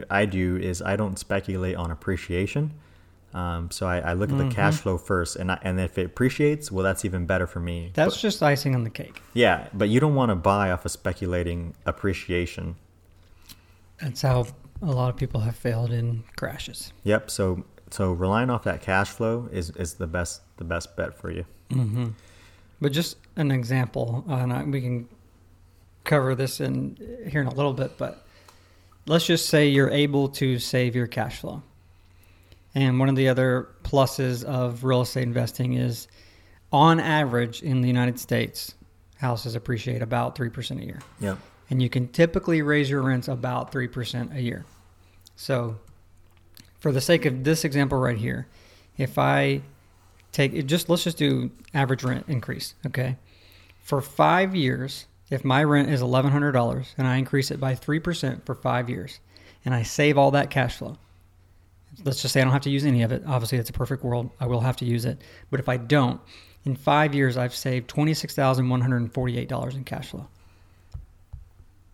[0.08, 2.74] I do is I don't speculate on appreciation.
[3.32, 6.06] Um, so I, I look at the cash flow first, and I, and if it
[6.06, 7.90] appreciates, well, that's even better for me.
[7.94, 9.22] That's But- just icing on the cake.
[9.34, 12.74] yeah, but you don't want to buy off of speculating appreciation.
[14.00, 14.46] That's how
[14.82, 16.92] a lot of people have failed in crashes.
[17.04, 17.30] Yep.
[17.30, 21.30] So so relying off that cash flow is, is the best the best bet for
[21.30, 21.44] you.
[22.80, 25.08] But just an example, uh, and I, we can
[26.04, 26.96] cover this in
[27.30, 27.98] here in a little bit.
[27.98, 28.24] But
[29.06, 31.62] let's just say you're able to save your cash flow.
[32.74, 36.06] And one of the other pluses of real estate investing is,
[36.72, 38.74] on average, in the United States,
[39.16, 41.38] houses appreciate about three percent a year, Yep.
[41.70, 44.64] and you can typically raise your rents about three percent a year.
[45.36, 45.78] So,
[46.78, 48.46] for the sake of this example right here,
[48.96, 49.62] if I
[50.32, 53.16] take it just let's just do average rent increase okay
[53.80, 58.54] for five years if my rent is $1100 and i increase it by 3% for
[58.54, 59.18] five years
[59.64, 60.96] and i save all that cash flow
[62.04, 64.02] let's just say i don't have to use any of it obviously it's a perfect
[64.04, 66.20] world i will have to use it but if i don't
[66.64, 70.26] in five years i've saved $26148 in cash flow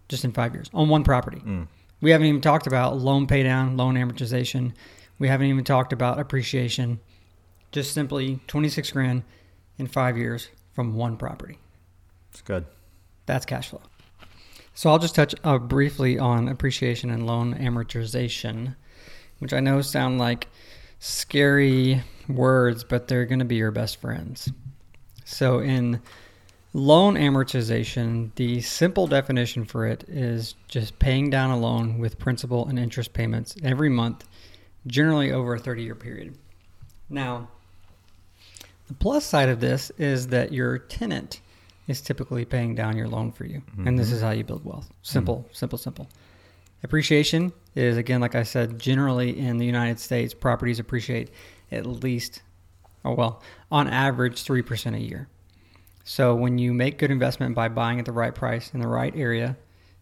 [0.09, 1.66] just in five years on one property Mm.
[2.00, 4.72] we haven't even talked about loan pay down, loan amortization.
[5.18, 7.00] We haven't even talked about appreciation.
[7.72, 9.22] Just simply 26 grand
[9.78, 11.59] in five years from one property.
[12.30, 12.66] It's good.
[13.24, 13.80] That's cash flow.
[14.74, 18.76] So I'll just touch uh, briefly on appreciation and loan amortization,
[19.38, 20.49] which I know sound like
[20.99, 24.51] scary words, but they're going to be your best friends.
[25.25, 26.01] So in
[26.72, 32.66] loan amortization, the simple definition for it is just paying down a loan with principal
[32.68, 34.27] and interest payments every month,
[34.87, 36.37] generally over a 30 year period.
[37.09, 37.49] Now,
[38.88, 41.40] the plus side of this is that your tenant
[41.88, 43.62] is typically paying down your loan for you.
[43.85, 44.16] And this mm-hmm.
[44.16, 44.87] is how you build wealth.
[44.87, 45.03] Mm-hmm.
[45.03, 46.09] Simple, simple, simple.
[46.83, 51.30] Appreciation is, again, like I said, generally in the United States, properties appreciate
[51.70, 52.42] at least,
[53.04, 55.28] oh, well, on average, 3% a year.
[56.02, 59.14] So when you make good investment by buying at the right price in the right
[59.14, 59.56] area,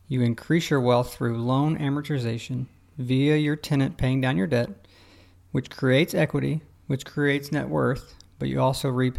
[0.06, 2.66] you increase your wealth through loan amortization
[2.98, 4.70] via your tenant paying down your debt,
[5.50, 9.18] which creates equity, which creates net worth, but you also reap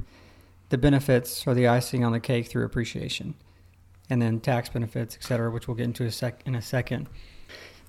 [0.69, 3.33] the benefits or the icing on the cake through appreciation.
[4.09, 7.07] And then tax benefits, et cetera, which we'll get into a sec- in a second.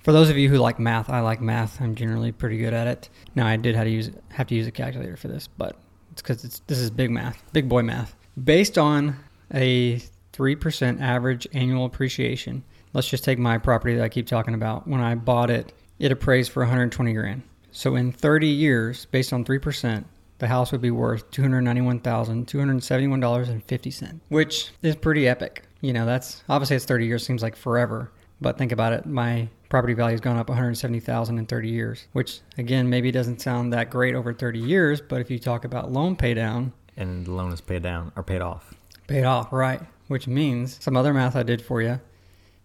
[0.07, 1.81] For those of you who like math, I like math.
[1.81, 3.11] I'm generally pretty good at it.
[3.35, 5.77] Now I did have to use have to use a calculator for this, but
[6.12, 8.14] it's because it's this is big math, big boy math.
[8.45, 9.16] Based on
[9.53, 9.99] a
[10.33, 14.87] three percent average annual appreciation, let's just take my property that I keep talking about.
[14.87, 17.42] When I bought it, it appraised for 120 grand.
[17.73, 20.07] So in 30 years, based on three percent,
[20.38, 25.64] the house would be worth $291,271.50, which is pretty epic.
[25.81, 28.12] You know, that's obviously it's 30 years, seems like forever.
[28.40, 32.40] But think about it, my property value has gone up 170,000 in 30 years, which
[32.59, 36.16] again maybe doesn't sound that great over 30 years, but if you talk about loan
[36.16, 38.74] pay down, and the loan is paid down or paid off.
[39.07, 39.81] Paid off, right?
[40.09, 42.00] Which means some other math I did for you.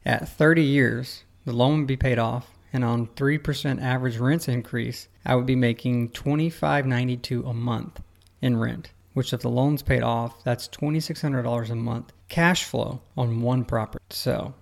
[0.05, 5.07] At 30 years, the loan would be paid off, and on 3% average rents increase,
[5.25, 8.01] I would be making 25.92 a month
[8.41, 8.91] in rent.
[9.13, 14.03] Which, if the loan's paid off, that's $2,600 a month cash flow on one property.
[14.09, 14.53] So,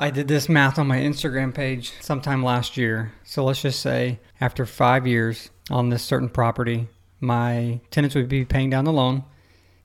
[0.00, 3.12] I did this math on my Instagram page sometime last year.
[3.22, 6.88] So let's just say after five years on this certain property,
[7.20, 9.24] my tenants would be paying down the loan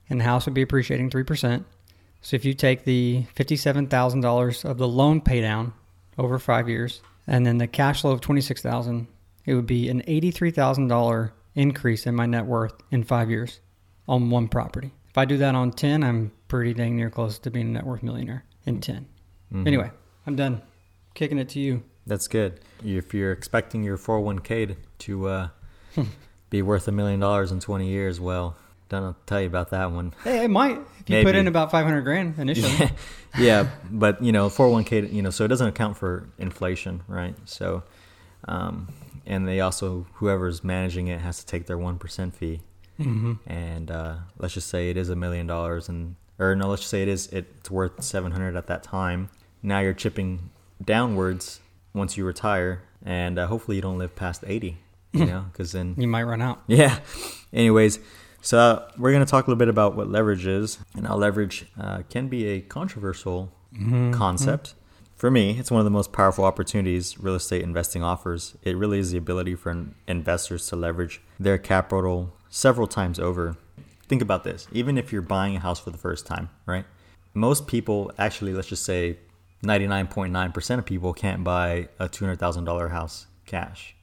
[0.08, 1.64] and the house would be appreciating 3%.
[2.22, 5.74] So if you take the $57,000 of the loan pay down
[6.16, 9.08] over five years and then the cash flow of 26000
[9.44, 13.60] it would be an $83,000 increase in my net worth in five years
[14.08, 14.92] on one property.
[15.10, 17.84] If I do that on 10, I'm pretty dang near close to being a net
[17.84, 19.06] worth millionaire in 10.
[19.52, 19.66] Mhm.
[19.66, 19.90] Anyway,
[20.26, 20.62] I'm done.
[21.14, 21.82] Kicking it to you.
[22.06, 22.60] That's good.
[22.84, 25.48] If you're expecting your 401k to, to uh,
[26.50, 28.56] be worth a million dollars in 20 years, well,
[28.88, 30.14] don't know what to tell you about that one.
[30.22, 32.90] Hey, it might if you put in about 500 grand initially.
[33.38, 37.34] yeah, but you know, 401k, you know, so it doesn't account for inflation, right?
[37.46, 37.82] So,
[38.46, 38.88] um,
[39.26, 42.60] and they also, whoever's managing it has to take their 1% fee.
[42.96, 46.82] hmm And uh, let's just say it is a million dollars and, or no, let's
[46.82, 49.30] just say it is, it's worth 700 at that time.
[49.66, 50.50] Now you're chipping
[50.82, 51.60] downwards
[51.92, 54.78] once you retire and uh, hopefully you don't live past 80,
[55.12, 56.62] you know, because then You might run out.
[56.68, 57.00] yeah.
[57.52, 57.98] Anyways,
[58.42, 60.78] so uh, we're going to talk a little bit about what leverage is.
[60.94, 63.52] And how leverage uh, can be a controversial
[64.12, 64.74] concept.
[65.16, 68.54] For me, it's one of the most powerful opportunities real estate investing offers.
[68.62, 73.56] It really is the ability for in- investors to leverage their capital several times over.
[74.08, 76.84] Think about this even if you're buying a house for the first time, right?
[77.34, 79.18] Most people, actually, let's just say
[79.66, 83.94] 99.9% of people can't buy a $200,000 house cash.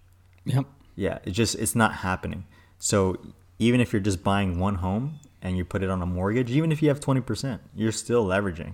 [0.45, 0.65] Yep.
[0.95, 2.45] Yeah, it just it's not happening.
[2.77, 3.17] So
[3.59, 6.71] even if you're just buying one home and you put it on a mortgage, even
[6.71, 8.73] if you have twenty percent, you're still leveraging.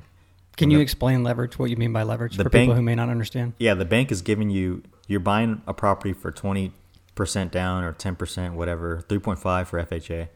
[0.57, 1.57] Can And you explain leverage?
[1.57, 3.53] What you mean by leverage for bank- people who may not understand?
[3.59, 6.73] Yeah, the bank is giving you you're buying a property for twenty
[7.15, 10.27] percent down or ten percent, whatever, three point five for FHA,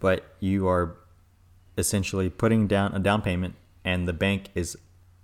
[0.00, 0.96] but you are
[1.78, 4.76] essentially putting down a down payment, and the bank is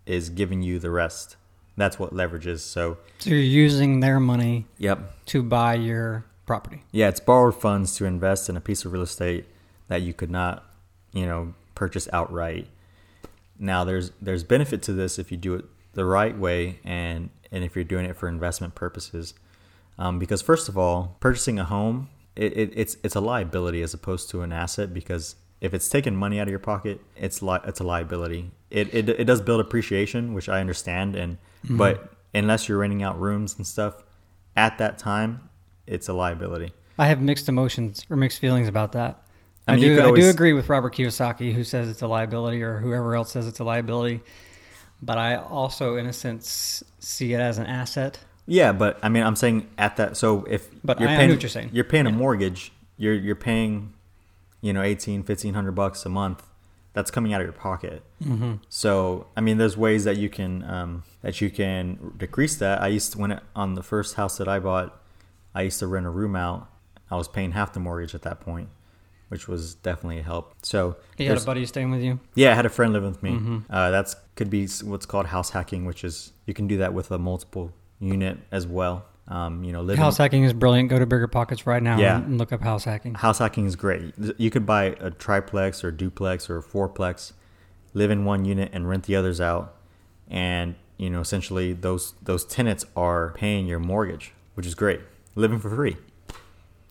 [0.06, 1.36] is giving you the rest.
[1.76, 2.62] That's what leverage is.
[2.62, 6.82] So, So you're using their money yep, to buy your property.
[6.92, 9.46] Yeah, it's borrowed funds to invest in a piece of real estate
[9.88, 10.64] that you could not,
[11.12, 12.68] you know, purchase outright.
[13.58, 15.64] Now there's there's benefit to this if you do it
[15.94, 19.34] the right way and and if you're doing it for investment purposes.
[19.96, 23.94] Um, because first of all, purchasing a home it, it, it's it's a liability as
[23.94, 27.60] opposed to an asset because if it's taking money out of your pocket, it's li-
[27.64, 28.50] it's a liability.
[28.70, 31.78] It, it it does build appreciation, which I understand, and mm-hmm.
[31.78, 34.02] but unless you're renting out rooms and stuff,
[34.56, 35.48] at that time,
[35.86, 36.72] it's a liability.
[36.98, 39.22] I have mixed emotions or mixed feelings about that.
[39.66, 39.96] I I, mean, do.
[39.96, 43.32] could I do agree with Robert Kiyosaki, who says it's a liability, or whoever else
[43.32, 44.20] says it's a liability.
[45.00, 48.18] But I also, in a sense, see it as an asset.
[48.46, 50.18] Yeah, but I mean, I'm saying at that.
[50.18, 51.70] So if But you're I- paying, what you're saying.
[51.72, 52.72] You're paying a mortgage.
[52.98, 53.94] You're you're paying,
[54.64, 56.42] you know, 18, 1500 bucks a month.
[56.94, 58.02] That's coming out of your pocket.
[58.24, 58.54] Mm-hmm.
[58.68, 62.80] So I mean, there's ways that you can um, that you can decrease that.
[62.80, 64.98] I used to when it, on the first house that I bought,
[65.54, 66.68] I used to rent a room out.
[67.10, 68.68] I was paying half the mortgage at that point,
[69.28, 70.54] which was definitely a help.
[70.62, 72.20] So You had a buddy staying with you.
[72.36, 73.32] yeah, I had a friend living with me.
[73.32, 73.58] Mm-hmm.
[73.68, 77.10] Uh, that's could be what's called house hacking, which is you can do that with
[77.10, 79.04] a multiple unit as well.
[79.26, 80.90] Um, you know, living House hacking is brilliant.
[80.90, 82.18] Go to Bigger Pockets right now Yeah.
[82.18, 83.14] and look up house hacking.
[83.14, 84.12] house hacking is great.
[84.36, 87.32] You could buy a triplex or duplex or fourplex,
[87.94, 89.74] live in one unit and rent the others out,
[90.28, 95.00] and you know, essentially those those tenants are paying your mortgage, which is great.
[95.34, 95.96] Living for free.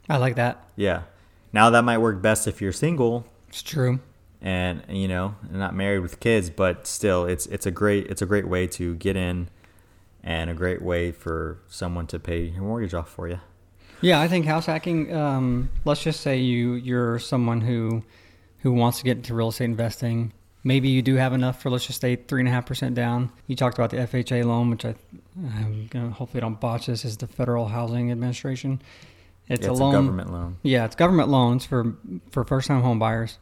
[0.09, 0.65] I like that.
[0.75, 1.03] Yeah.
[1.53, 3.99] Now that might work best if you're single It's true.
[4.41, 8.25] and you know not married with kids but still it's it's a great it's a
[8.25, 9.47] great way to get in
[10.23, 13.39] and a great way for someone to pay your mortgage off for you
[14.01, 15.13] Yeah, I think house hacking.
[15.15, 18.03] Um, let's just say you you're someone who
[18.59, 20.31] who wants to get into real estate investing.
[20.65, 23.31] Maybe you do have enough for let's just say three and a half percent down.
[23.47, 24.95] You talked about the FHA loan, which I
[25.57, 27.03] I'm gonna hopefully don't botch this.
[27.03, 28.81] Is the Federal Housing Administration?
[29.49, 29.93] It's Yeah, a loan.
[29.93, 31.95] a government loan Yeah, it's government loans for
[32.31, 33.39] for first time home buyers.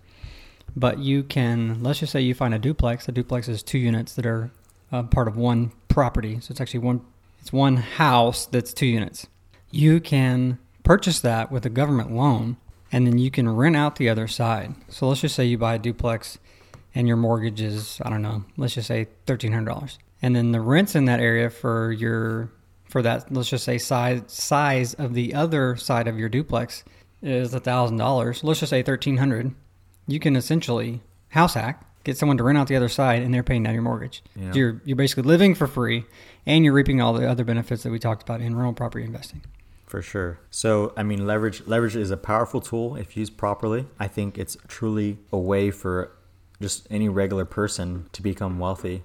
[0.75, 3.07] But you can let's just say you find a duplex.
[3.07, 4.49] A duplex is two units that are
[4.91, 6.39] uh, part of one property.
[6.41, 7.01] So it's actually one
[7.39, 9.27] it's one house that's two units.
[9.71, 12.57] You can purchase that with a government loan
[12.91, 14.75] and then you can rent out the other side.
[14.89, 16.37] So let's just say you buy a duplex
[16.93, 19.97] and your mortgage is I don't know, let's just say $1300.
[20.21, 22.51] And then the rents in that area for your
[22.91, 26.83] for that let's just say size size of the other side of your duplex
[27.21, 28.43] is a thousand dollars.
[28.43, 29.53] Let's just say thirteen hundred.
[30.07, 33.43] you can essentially house hack, get someone to rent out the other side, and they're
[33.43, 34.23] paying down your mortgage.
[34.35, 34.53] Yeah.
[34.53, 36.05] You're you're basically living for free,
[36.45, 39.41] and you're reaping all the other benefits that we talked about in rental property investing.
[39.91, 40.39] For sure.
[40.51, 43.87] So, I mean, leverage leverage is a powerful tool if used properly.
[43.99, 46.11] I think it's truly a way for
[46.61, 49.03] just any regular person to become wealthy.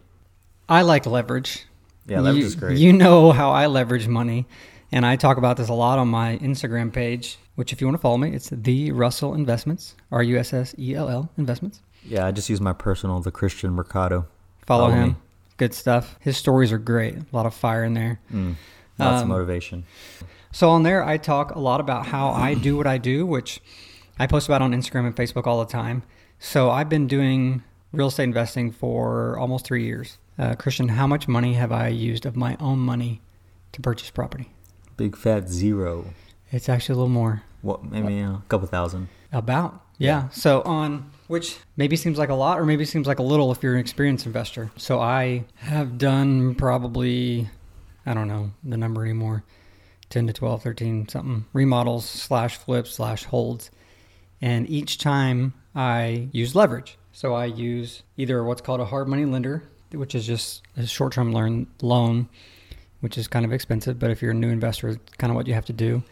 [0.68, 1.66] I like leverage.
[2.06, 2.78] Yeah, leverage you, is great.
[2.78, 4.46] You know how I leverage money,
[4.92, 7.38] and I talk about this a lot on my Instagram page.
[7.56, 10.74] Which, if you want to follow me, it's the Russell Investments, R U S S
[10.78, 11.80] E L L Investments.
[12.06, 14.26] Yeah, I just use my personal, the Christian Mercado.
[14.66, 15.08] Follow, Follow him.
[15.10, 15.14] me.
[15.56, 16.16] Good stuff.
[16.20, 17.14] His stories are great.
[17.16, 18.20] A lot of fire in there.
[18.32, 18.56] Mm,
[18.98, 19.84] lots of Um, motivation.
[20.52, 23.60] So on there, I talk a lot about how I do what I do, which
[24.18, 26.02] I post about on Instagram and Facebook all the time.
[26.38, 30.18] So I've been doing real estate investing for almost three years.
[30.38, 33.22] Uh, Christian, how much money have I used of my own money
[33.72, 34.50] to purchase property?
[34.98, 36.06] Big fat zero.
[36.52, 37.42] It's actually a little more.
[37.62, 37.84] What?
[37.84, 39.08] Maybe uh, a couple thousand.
[39.32, 39.80] About.
[39.98, 40.28] Yeah.
[40.28, 43.62] So on which maybe seems like a lot or maybe seems like a little if
[43.62, 44.70] you're an experienced investor.
[44.76, 47.48] So I have done probably
[48.04, 49.44] I don't know the number anymore.
[50.10, 53.70] 10 to 12, 13 something remodels slash flips slash holds.
[54.40, 56.96] And each time I use leverage.
[57.12, 61.12] So I use either what's called a hard money lender, which is just a short
[61.12, 62.28] term loan
[63.00, 65.46] which is kind of expensive, but if you're a new investor, it's kind of what
[65.46, 66.02] you have to do.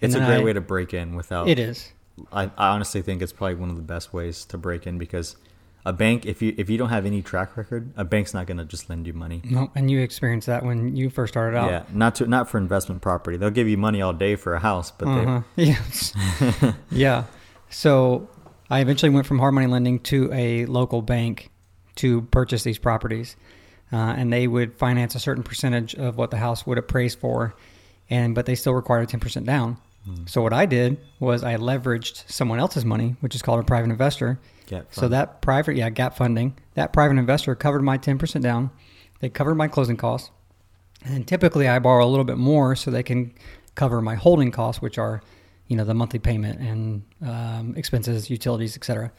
[0.00, 1.48] It's a great I- way to break in without.
[1.48, 1.92] It is.
[2.32, 5.36] I, I honestly think it's probably one of the best ways to break in because
[5.84, 8.64] a bank, if you if you don't have any track record, a bank's not gonna
[8.64, 9.40] just lend you money.
[9.44, 11.70] No, and you experienced that when you first started out.
[11.70, 13.36] Yeah, not to not for investment property.
[13.36, 15.42] They'll give you money all day for a house, but Uh-huh.
[15.56, 16.12] Yes.
[16.90, 17.24] yeah.
[17.70, 18.28] So
[18.68, 21.50] I eventually went from hard money lending to a local bank
[21.96, 23.36] to purchase these properties,
[23.92, 27.54] uh, and they would finance a certain percentage of what the house would appraise for,
[28.10, 29.46] and but they still required ten percent
[30.26, 33.90] So what I did was I leveraged someone else's money, which is called a private
[33.90, 34.38] investor.
[34.90, 38.70] So that private, yeah, gap funding, that private investor covered my ten percent down.
[39.20, 40.30] They covered my closing costs.
[41.04, 43.32] And typically I borrow a little bit more so they can
[43.74, 45.22] cover my holding costs, which are,
[45.68, 49.12] you know, the monthly payment and um, expenses, utilities, etc.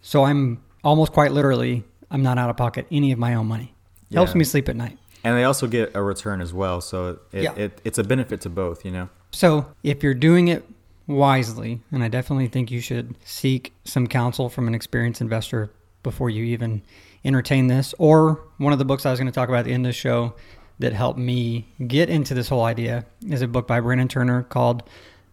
[0.00, 3.74] So I'm almost quite literally, I'm not out of pocket any of my own money.
[4.12, 4.38] Helps Yeah.
[4.38, 4.98] me sleep at night.
[5.24, 6.80] and they also get a return as well.
[6.80, 7.54] So it, Yeah.
[7.56, 8.84] it it's a benefit to both.
[8.84, 9.08] You know.
[9.34, 10.64] So if you're doing it
[11.08, 15.70] wisely, and I definitely think you should seek some counsel from an experienced investor
[16.04, 16.82] before you even
[17.24, 19.72] entertain this, or one of the books I was going to talk about at the
[19.72, 20.34] end of the show
[20.78, 24.84] that helped me get into this whole idea is a book by Brandon Turner called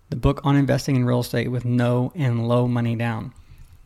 [0.10, 3.34] The Book on Investing in Real Estate with No and Low Money Down.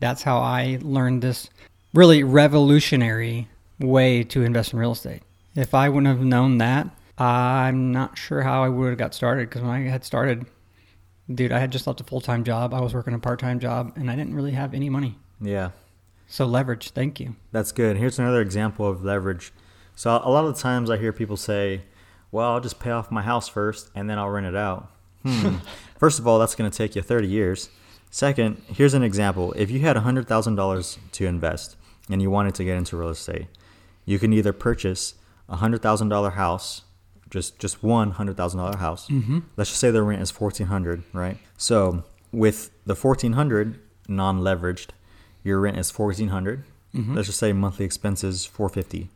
[0.00, 1.50] That's how I learned this
[1.92, 3.48] really revolutionary
[3.80, 5.22] way to invest in real estate.
[5.54, 9.48] If I wouldn't have known that, I'm not sure how I would have got started
[9.48, 10.46] because when I had started,
[11.32, 12.74] dude, I had just left a full time job.
[12.74, 15.16] I was working a part time job and I didn't really have any money.
[15.40, 15.70] Yeah.
[16.28, 17.36] So leverage, thank you.
[17.52, 17.96] That's good.
[17.96, 19.52] Here's another example of leverage.
[19.94, 21.82] So a lot of the times I hear people say,
[22.30, 24.90] "Well, I'll just pay off my house first and then I'll rent it out."
[25.22, 25.56] Hmm.
[25.98, 27.70] first of all, that's going to take you 30 years.
[28.10, 29.52] Second, here's an example.
[29.56, 31.76] If you had $100,000 to invest
[32.08, 33.46] and you wanted to get into real estate,
[34.04, 35.14] you can either purchase
[35.48, 36.82] a $100,000 house,
[37.30, 39.08] just just $100,000 house.
[39.08, 39.40] Mm-hmm.
[39.56, 41.38] Let's just say the rent is 1400, right?
[41.56, 44.88] So, with the 1400 non-leveraged,
[45.42, 46.64] your rent is 1400
[47.14, 49.10] let's just say monthly expenses 450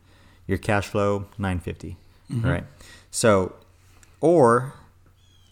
[0.46, 1.96] your cash flow 950
[2.44, 2.64] right
[3.11, 3.55] so
[4.20, 4.75] or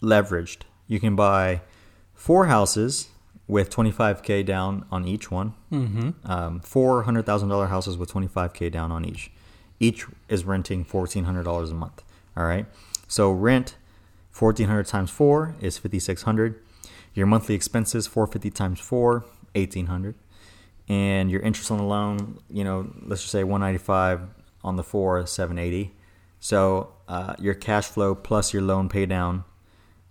[0.01, 1.61] leveraged you can buy
[2.13, 3.07] four houses
[3.47, 6.09] with 25k down on each one Mm-hmm.
[6.31, 9.31] um, four hundred thousand dollar houses with 25k down on each
[9.79, 12.03] each is renting $1400 a month
[12.39, 12.65] all right
[13.07, 13.75] so rent
[14.37, 16.59] 1400 times 4 is 5600
[17.13, 20.15] your monthly expenses 450 times 4 1800
[20.87, 24.21] and your interest on the loan you know let's just say 195
[24.63, 25.91] on the 4 780
[26.39, 29.43] so uh, your cash flow plus your loan pay down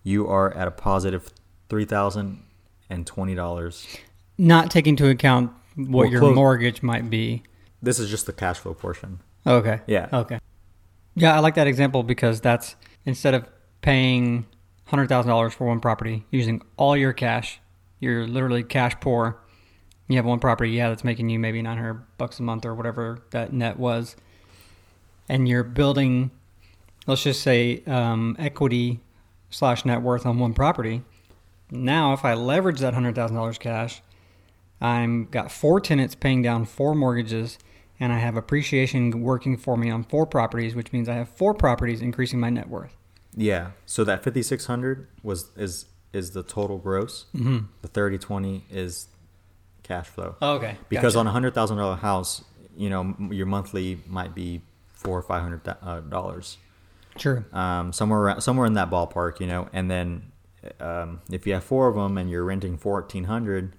[0.03, 1.31] you are at a positive
[1.71, 3.99] $3020
[4.39, 7.43] Not taking into account what Well, your close- mortgage might be.
[7.83, 9.81] this is just the cash flow portion Okay.
[9.87, 10.09] Yeah.
[10.13, 10.38] Okay.
[11.19, 13.45] Yeah, I like that example because that's instead of
[13.83, 14.47] paying
[14.85, 17.61] hundred thousand dollars for one property using all your cash,
[17.99, 19.41] you're literally cash poor.
[20.07, 22.73] You have one property, yeah, that's making you maybe nine hundred bucks a month or
[22.75, 24.15] whatever that net was,
[25.29, 26.31] and you're building,
[27.07, 29.01] let's just say, um, equity
[29.51, 31.03] slash net worth on one property.
[31.71, 34.03] Now, if I leverage that hundred thousand dollars cash,
[34.81, 37.59] I'm got four tenants paying down four mortgages,
[38.01, 41.55] and I have appreciation working for me on four properties, which means I have four
[41.55, 42.97] properties increasing my net worth.
[43.37, 43.71] Yeah.
[43.87, 47.27] So that 5600 was is is the total gross.
[47.35, 47.59] Mm-hmm.
[47.83, 49.09] The 3020 is
[49.83, 50.37] cash flow.
[50.41, 50.77] Oh, okay.
[50.89, 51.21] because Gotcha.
[51.21, 52.45] on a hundred thousand dollar house,
[52.77, 54.61] you know your monthly might be
[54.93, 56.59] four or five hundred uh, dollars,
[57.17, 57.45] True.
[57.53, 59.69] um, somewhere around, somewhere in that ballpark, you know.
[59.73, 60.33] And then
[60.81, 63.73] um, if you have four of them and you're renting fourteen hundred,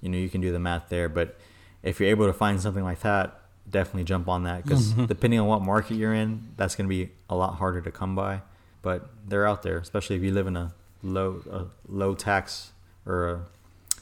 [0.00, 1.08] you know you can do the math there.
[1.08, 1.38] But
[1.82, 5.06] if you're able to find something like that, definitely jump on that because Mm-hmm.
[5.06, 8.14] depending on what market you're in, that's going to be a lot harder to come
[8.14, 8.42] by.
[8.82, 12.72] But they're out there, especially if you live in a low a low tax
[13.06, 13.40] or a,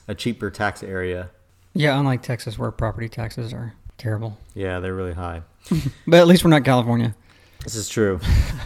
[0.09, 1.31] a cheaper tax area.
[1.75, 4.37] Yeah, unlike Texas where property taxes are terrible.
[4.55, 5.43] Yeah, they're really high.
[6.07, 7.15] But at least we're not California.
[7.65, 8.19] This is true.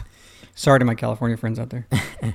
[0.55, 1.87] Sorry to my California friends out there.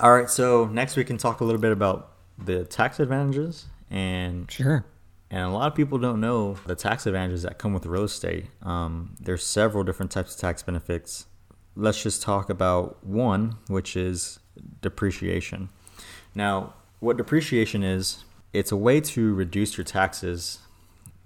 [0.00, 4.50] All right, so next we can talk a little bit about the tax advantages and
[4.50, 4.84] Sure.
[5.30, 8.46] And a lot of people don't know the tax advantages that come with real estate.
[8.62, 11.26] Um, there's several different types of tax benefits.
[11.76, 14.40] Let's just talk about one, which is
[14.82, 15.68] depreciation.
[16.34, 20.58] Now, what depreciation is, it's a way to reduce your taxes,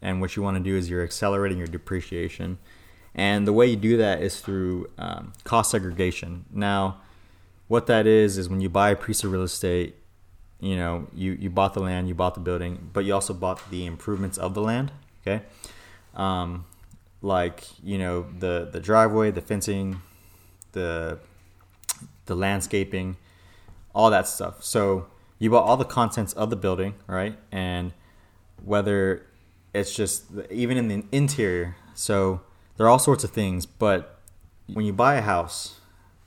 [0.03, 2.59] and what you want to do is you're accelerating your depreciation.
[3.15, 6.45] And the way you do that is through um, cost segregation.
[6.53, 7.01] Now,
[7.69, 9.97] what that is is when you buy a piece of real estate,
[10.61, 13.71] you know, you, you bought the land, you bought the building, but you also bought
[13.71, 14.93] the improvements of the land.
[15.23, 15.45] Okay.
[16.15, 16.65] Um,
[17.23, 20.03] like, you know, the, the driveway, the fencing,
[20.73, 21.19] the,
[22.27, 23.17] the landscaping,
[23.95, 24.63] all that stuff.
[24.63, 25.07] So
[25.39, 27.37] you bought all the contents of the building, right?
[27.51, 27.93] And
[28.63, 29.27] whether
[29.75, 31.77] it's just even in the interior.
[31.95, 32.41] So
[32.77, 34.21] there are all sorts of things, but
[34.73, 35.81] when you buy a house,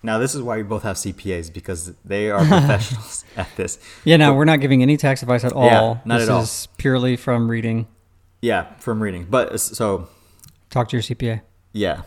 [0.03, 3.79] now this is why we both have CPAs because they are professionals at this.
[4.03, 5.65] Yeah, no, we're not giving any tax advice at all.
[5.65, 6.41] Yeah, not this at all.
[6.43, 7.87] is purely from reading.
[8.41, 9.27] Yeah, from reading.
[9.29, 10.07] But uh, so
[10.69, 11.41] Talk to your CPA.
[11.71, 12.01] Yeah.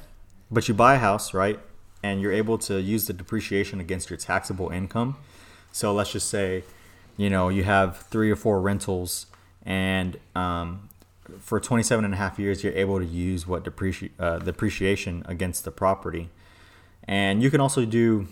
[0.50, 1.58] But you buy a house, right?
[2.02, 5.16] And you're able to use the depreciation against your taxable income.
[5.72, 6.64] So let's just say,
[7.16, 9.26] you know, you have three or four rentals,
[9.64, 10.88] and um,
[11.38, 15.64] for 27 and a half years, you're able to use what depreci- uh, depreciation against
[15.64, 16.30] the property.
[17.04, 18.28] And you can also do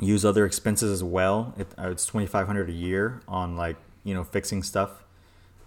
[0.00, 1.54] use other expenses as well.
[1.56, 5.04] It, uh, it's 2500 a year on like, you know, fixing stuff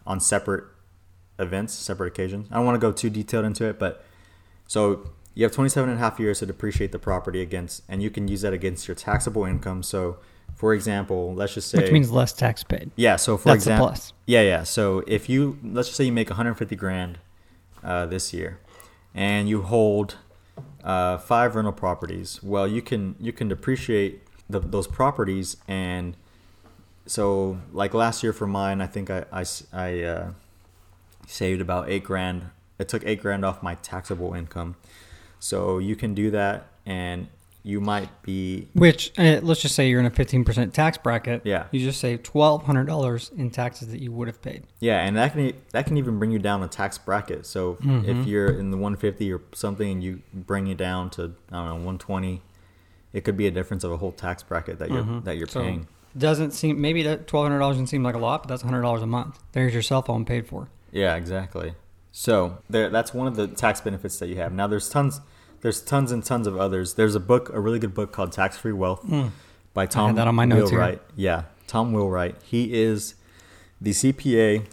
[0.05, 0.65] on separate
[1.39, 2.47] events, separate occasions.
[2.51, 4.03] I don't want to go too detailed into it, but
[4.67, 8.09] so you have 27 and a half years to depreciate the property against, and you
[8.09, 9.83] can use that against your taxable income.
[9.83, 10.17] So,
[10.55, 12.89] for example, let's just say, Which means less tax paid.
[12.95, 13.15] yeah.
[13.17, 14.13] So for That's example, plus.
[14.25, 14.63] yeah, yeah.
[14.63, 17.19] So if you let's just say you make 150 grand
[17.83, 18.59] uh, this year,
[19.13, 20.15] and you hold
[20.83, 26.15] uh, five rental properties, well, you can you can depreciate the, those properties, and
[27.05, 29.25] so like last year for mine, I think i
[29.73, 30.31] i uh,
[31.27, 32.49] saved about eight grand.
[32.79, 34.75] It took eight grand off my taxable income,
[35.39, 37.27] so you can do that, and
[37.63, 41.41] you might be Which uh, let's just say you're in a 15% tax bracket.
[41.43, 41.65] Yeah.
[41.71, 44.63] You just save $1,200 in taxes that you would have paid.
[44.79, 47.45] Yeah, and that can that can even bring you down a tax bracket.
[47.45, 48.09] So Mm-hmm.
[48.21, 51.65] if you're in the 150 or something, and you bring it down to I don't
[51.67, 52.41] know 120,
[53.13, 55.59] it could be a difference of a whole tax bracket that you're that you're Mm-hmm.
[55.59, 55.87] So paying.
[56.17, 59.39] doesn't seem maybe that $1,200 doesn't seem like a lot, but that's $100 a month.
[59.51, 60.69] There's your cell phone paid for.
[60.91, 61.73] Yeah, exactly.
[62.11, 64.51] So there, that's one of the tax benefits that you have.
[64.53, 65.21] Now there's tons,
[65.61, 66.93] there's tons and tons of others.
[66.95, 69.05] There's a book, a really good book called Tax Free Wealth
[69.73, 70.15] by Tom Hmm.
[70.17, 70.71] that on my notes.
[70.71, 71.01] Wheelwright.
[71.15, 72.35] Yeah, Tom Wheelwright.
[72.43, 73.15] He is
[73.81, 74.65] the CPA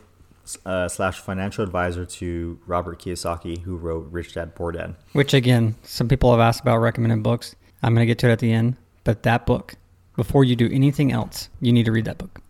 [0.66, 4.94] uh, slash financial advisor to Robert Kiyosaki, who wrote Rich Dad Poor Dad.
[5.12, 7.54] Which again, some people have asked about recommended books.
[7.82, 9.74] I'm going to get to it at the end, but that book,
[10.16, 12.40] before you do anything else, you need to read that book.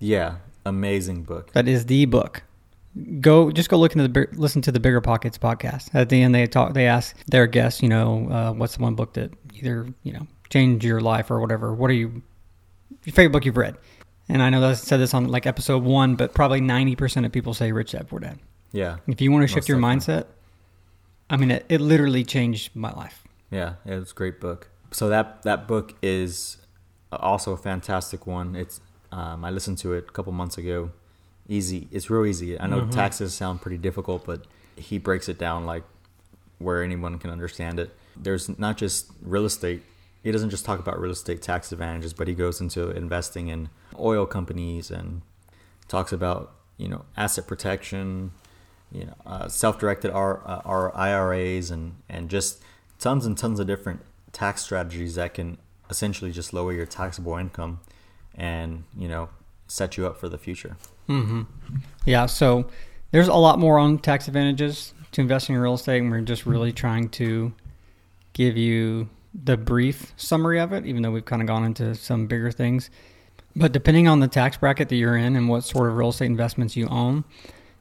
[0.00, 1.52] Yeah, amazing book.
[1.52, 2.42] That is the book.
[3.20, 5.94] Go just go look into the listen to the Bigger Pockets podcast.
[5.94, 6.74] At the end, they talk.
[6.74, 10.26] They ask their guests, you know, uh, what's the one book that either you know
[10.50, 11.74] changed your life or whatever.
[11.74, 12.22] What are you
[13.04, 13.76] your favorite book you've read?
[14.28, 17.24] And I know that I said this on like episode one, but probably ninety percent
[17.26, 18.38] of people say Rich Dad Poor Dad.
[18.72, 20.26] Yeah, If you want to shift your mindset,
[21.30, 23.24] I mean, it, it literally changed my life.
[23.50, 24.68] Yeah, it was a great book.
[24.90, 26.58] So that that book is
[27.10, 28.54] also a fantastic one.
[28.54, 28.80] It's
[29.10, 30.90] um, I listened to it a couple months ago.
[31.48, 32.60] Easy, it's real easy.
[32.60, 34.46] I know taxes sound pretty difficult, but
[34.76, 35.82] he breaks it down like
[36.58, 37.96] where anyone can understand it.
[38.16, 39.82] There's not just real estate.
[40.22, 43.70] He doesn't just talk about real estate tax advantages, but he goes into investing in
[43.98, 45.22] oil companies and
[45.86, 48.32] talks about you know asset protection,
[48.92, 52.62] you know uh, self-directed R, uh, R IRAs and and just
[52.98, 54.00] tons and tons of different
[54.32, 55.58] tax strategies that can
[55.90, 57.80] essentially just lower your taxable income
[58.34, 59.30] and you know
[59.66, 60.76] set you up for the future.
[61.08, 61.42] Mm-hmm.
[62.04, 62.66] Yeah, so
[63.10, 66.46] there's a lot more on tax advantages to investing in real estate, and we're just
[66.46, 67.52] really trying to
[68.32, 69.08] give you
[69.44, 72.90] the brief summary of it, even though we've kind of gone into some bigger things.
[73.56, 76.26] But depending on the tax bracket that you're in and what sort of real estate
[76.26, 77.24] investments you own,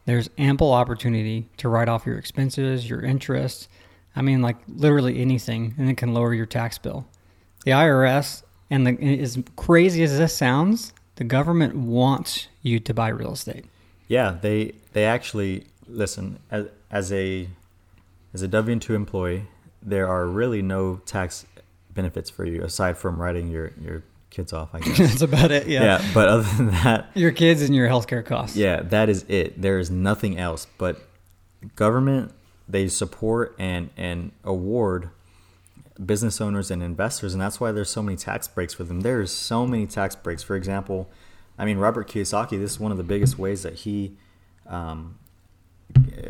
[0.06, 3.68] there's ample opportunity to write off your expenses, your interest.
[4.16, 7.06] I mean, like literally anything, and it can lower your tax bill.
[7.66, 13.10] The IRS, and the, as crazy as this sounds, the government wants you to buy
[13.10, 13.66] real estate.
[14.08, 17.48] Yeah, they they actually listen as, as a
[18.34, 19.44] as a W two employee.
[19.82, 21.46] There are really no tax
[21.94, 24.70] benefits for you aside from writing your your kids off.
[24.74, 25.68] I guess That's about it.
[25.68, 25.84] Yeah.
[25.84, 28.56] yeah, but other than that, Your kids and your healthcare costs.
[28.58, 29.62] yeah, that is it.
[29.62, 30.68] There is nothing else.
[30.78, 31.02] But
[31.76, 32.32] government
[32.70, 35.10] they support and and award
[36.06, 39.02] business owners and investors, and that's why there's so many tax breaks for them.
[39.02, 40.44] There's so many tax breaks.
[40.44, 41.10] For example,
[41.58, 42.60] I mean Robert Kiyosaki.
[42.60, 44.18] This is one of the biggest ways that he
[44.68, 45.18] um,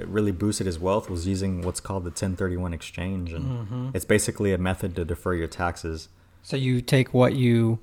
[0.06, 4.58] really boosted his wealth was using what's called the 1031 exchange, and it's basically a
[4.58, 6.10] method to defer your taxes.
[6.44, 7.80] So you take what you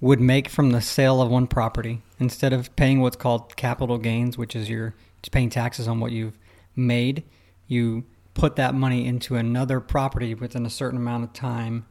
[0.00, 4.38] would make from the sale of one property instead of paying what's called capital gains,
[4.38, 6.38] which is your just paying taxes on what you've
[6.76, 7.24] made.
[7.66, 8.04] You
[8.38, 11.84] put that money into another property within a certain amount of time,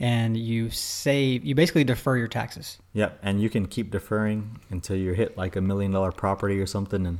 [0.00, 1.44] and you save.
[1.44, 2.78] You basically defer your taxes.
[2.94, 6.66] Yep, and you can keep deferring until you hit like a million dollar property or
[6.66, 7.18] something, and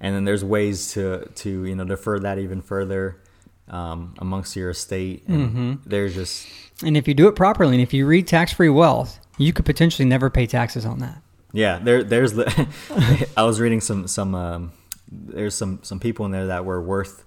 [0.00, 3.20] and then there's ways to to you know defer that even further
[3.68, 5.26] um, amongst your estate.
[5.26, 6.46] And There's just
[6.84, 10.06] And if you do it properly, and if you read tax-free wealth, you could potentially
[10.06, 11.22] never pay taxes on that.
[11.52, 12.38] yeah, there there's
[13.36, 14.72] I was reading some some um,
[15.10, 17.24] there's some some people in there that were worth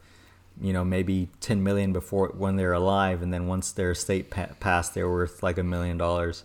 [0.61, 4.49] you know maybe 10 million before when they're alive and then once their estate pa-
[4.59, 6.43] passed they're worth like a million dollars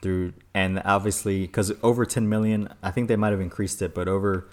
[0.00, 4.06] through and obviously because over 10 million i think they might have increased it but
[4.08, 4.48] over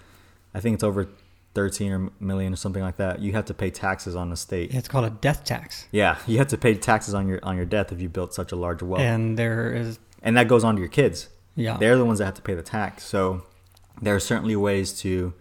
[0.54, 1.08] i think it's over
[1.54, 4.74] 13 or million or something like that you have to pay taxes on the state
[4.74, 7.64] It's called a death tax, yeah you have to pay taxes on your on your
[7.64, 10.74] death if you built such a large wealth and there is and that goes on
[10.74, 11.28] to your kids.
[11.54, 11.76] Yeah.
[11.78, 13.04] they're the ones that have to pay the tax.
[13.04, 13.44] So
[14.02, 15.32] there are certainly ways to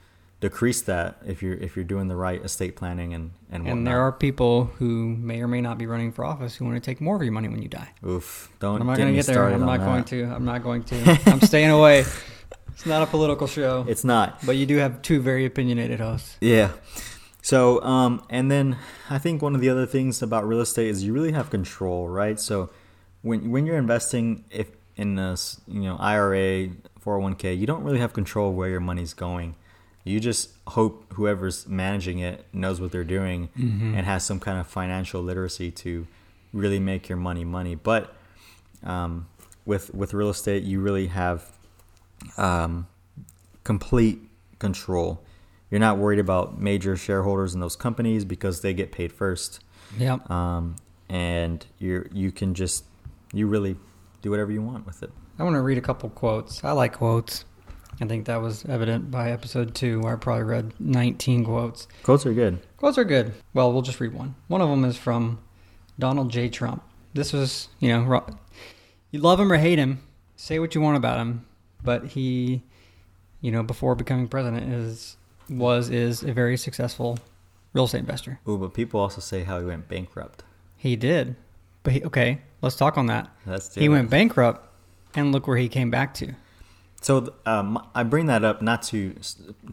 [0.49, 3.77] decrease that if you're if you're doing the right estate planning and and whatnot.
[3.77, 6.75] And there are people who may or may not be running for office who want
[6.81, 7.89] to take more of your money when you die.
[8.05, 8.49] Oof!
[8.59, 8.81] Don't.
[8.81, 9.47] I'm not get going to get there.
[9.49, 10.23] I'm not going to.
[10.25, 10.95] I'm not going to.
[11.25, 12.05] I'm staying away.
[12.73, 13.85] It's not a political show.
[13.87, 14.45] It's not.
[14.45, 16.35] But you do have two very opinionated hosts.
[16.41, 16.71] Yeah.
[17.41, 18.77] So, um, and then
[19.09, 22.09] I think one of the other things about real estate is you really have control,
[22.09, 22.39] right?
[22.39, 22.69] So,
[23.21, 24.67] when when you're investing, if
[24.97, 26.69] in a s- you know IRA,
[27.03, 29.55] 401k, you don't really have control of where your money's going.
[30.05, 34.67] You just hope whoever's managing it knows what they're doing and has some kind of
[34.67, 36.07] financial literacy to
[36.53, 37.75] really make your money money.
[37.75, 38.15] But
[38.83, 39.27] um,
[39.65, 41.51] with with real estate, you really have
[42.37, 42.87] um,
[43.63, 44.19] complete
[44.59, 45.23] control.
[45.71, 49.59] You're not worried about major shareholders in those companies because they get paid first,
[49.97, 50.29] Yep.
[50.29, 50.75] um,
[51.09, 52.85] and you you can just
[53.33, 53.75] you really
[54.21, 55.09] do whatever you want with it.
[55.39, 56.63] I want to read a couple quotes.
[56.63, 57.43] I like quotes.
[58.01, 61.87] I think that was evident by episode two, where I probably read 19 quotes.
[62.03, 62.59] Quotes are good.
[62.77, 63.33] Quotes are good.
[63.53, 64.35] Well, we'll just read one.
[64.47, 65.39] One of them is from
[65.97, 66.49] Donald J.
[66.49, 66.83] Trump.
[67.13, 68.25] This was, you know,
[69.11, 69.99] you love him or hate him,
[70.35, 71.45] say what you want about him,
[71.81, 72.63] but he,
[73.39, 75.15] you know, before becoming president, is
[75.49, 77.17] was is a very successful
[77.71, 78.39] real estate investor.
[78.49, 80.43] Ooh, but people also say how he went bankrupt.
[80.75, 81.37] He did,
[81.83, 83.29] but he, okay, let's talk on that.
[83.45, 84.67] That's He went bankrupt,
[85.15, 86.33] and look where he came back to.
[87.05, 89.13] So um, I bring that up not to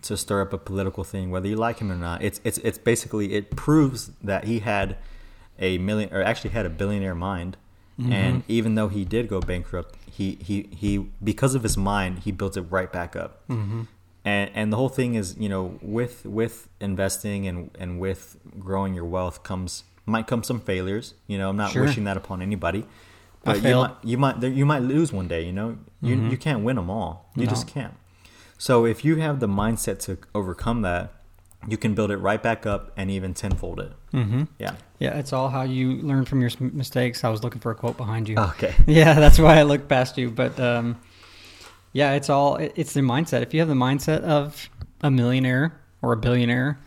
[0.02, 2.22] to stir up a political thing, whether you like him or not.
[2.22, 4.98] It's it's it's basically it proves that he had
[5.58, 7.56] a million or actually had a billionaire mind,
[7.98, 12.32] and even though he did go bankrupt, he he he because of his mind he
[12.32, 13.48] built it right back up.
[13.48, 13.84] Mm-hmm.
[14.26, 18.92] And and the whole thing is you know with with investing and and with growing
[18.92, 21.14] your wealth comes might come some failures.
[21.28, 21.84] You know I'm not Sure.
[21.84, 22.84] wishing that upon anybody.
[23.44, 25.44] I But you might, you might there- you might lose one day.
[25.44, 27.30] You know you you can't win them all.
[27.36, 27.50] You No.
[27.50, 27.94] just can't.
[28.58, 31.12] So if you have the mindset to overcome that,
[31.68, 33.92] you can build it right back up and even tenfold it.
[34.12, 34.44] Mm-hmm.
[34.58, 34.74] Yeah.
[35.00, 37.24] Yeah, it's all how you learn from your mistakes.
[37.24, 38.36] I was looking for a quote behind you.
[38.36, 38.74] Okay.
[38.86, 40.30] yeah, that's why I looked past you.
[40.30, 40.96] But um,
[41.92, 43.42] yeah, it's all it's the mindset.
[43.42, 44.68] If you have the mindset of
[45.02, 46.78] a millionaire or a billionaire,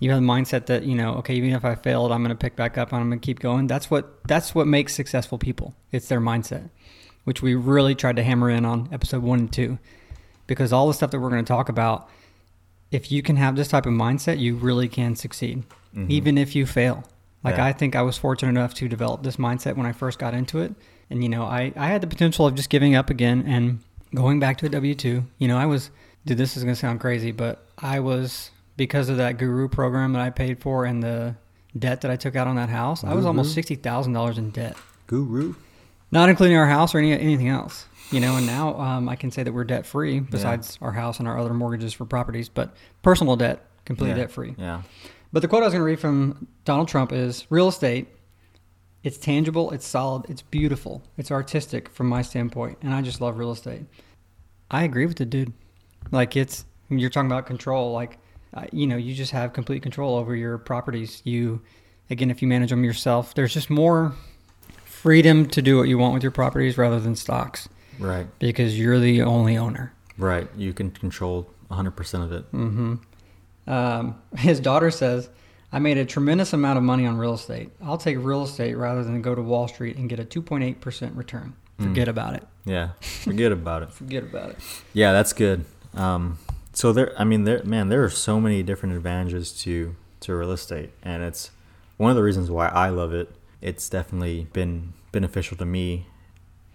[0.00, 2.40] you have the mindset that you know, okay, even if I failed, I'm going to
[2.40, 3.66] pick back up and I'm going to keep going.
[3.66, 5.74] That's what that's what makes successful people.
[5.90, 6.70] It's their mindset,
[7.24, 9.78] which we really tried to hammer in on episode one and two,
[10.46, 12.08] because all the stuff that we're going to talk about,
[12.90, 15.62] if you can have this type of mindset, you really can succeed,
[15.94, 16.10] mm-hmm.
[16.10, 17.04] even if you fail.
[17.44, 17.66] Like Yeah.
[17.66, 20.60] I think I was fortunate enough to develop this mindset when I first got into
[20.60, 20.74] it.
[21.10, 23.80] And you know, I, I had the potential of just giving up again and
[24.14, 25.24] going back to a W two.
[25.38, 25.90] You know, I was
[26.24, 30.22] dude, this is gonna sound crazy, but I was because of that guru program that
[30.22, 31.36] I paid for and the
[31.78, 34.50] debt that I took out on that house, I was almost sixty thousand dollars in
[34.50, 34.76] debt.
[35.06, 35.54] Guru.
[36.10, 37.86] not including our house or any anything else.
[38.10, 41.18] You know, and now um, I can say that we're debt free besides our house
[41.18, 44.22] and our other mortgages for properties, but personal debt completely Yeah.
[44.22, 44.54] debt free.
[44.58, 44.82] Yeah.
[45.32, 48.08] But the quote I was going to read from Donald Trump is real estate,
[49.02, 53.38] it's tangible, it's solid, it's beautiful, it's artistic from my standpoint, and I just love
[53.38, 53.86] real estate.
[54.70, 55.54] I agree with the dude.
[56.10, 58.18] Like, it's, you're talking about control, like,
[58.54, 61.22] uh, you know, you just have complete control over your properties.
[61.24, 61.60] You,
[62.10, 64.14] again, if you manage them yourself, there's just more
[64.84, 68.26] freedom to do what you want with your properties rather than stocks Right.
[68.38, 69.92] because you're the only owner.
[70.18, 70.48] Right.
[70.56, 72.44] You can control 100% of it.
[72.50, 72.94] hmm
[73.66, 75.28] Um, his daughter says,
[75.72, 77.70] I made a tremendous amount of money on real estate.
[77.82, 81.54] I'll take real estate rather than go to Wall Street and get a 2.8% return.
[81.78, 82.46] Forget about it.
[82.64, 82.90] Yeah.
[83.00, 83.90] Forget about it.
[83.92, 84.58] Forget about it.
[84.92, 85.64] Yeah, that's good.
[85.94, 86.38] Um,
[86.72, 90.52] so there, I mean, there, man, there are so many different advantages to to real
[90.52, 91.50] estate, and it's
[91.96, 93.30] one of the reasons why I love it.
[93.60, 96.06] It's definitely been beneficial to me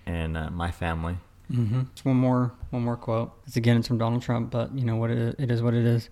[0.05, 1.17] and uh, my family.
[1.51, 1.81] Mm-hmm.
[1.93, 3.31] Just one more, one more quote.
[3.47, 5.61] It's again, it's from Donald Trump, but you know what it, it is.
[5.61, 6.09] What it is.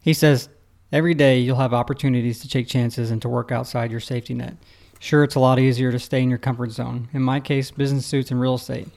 [0.00, 0.48] He says,
[0.92, 4.56] "Every day you'll have opportunities to take chances and to work outside your safety net.
[5.00, 7.08] Sure, it's a lot easier to stay in your comfort zone.
[7.12, 8.88] In my case, business suits and real estate.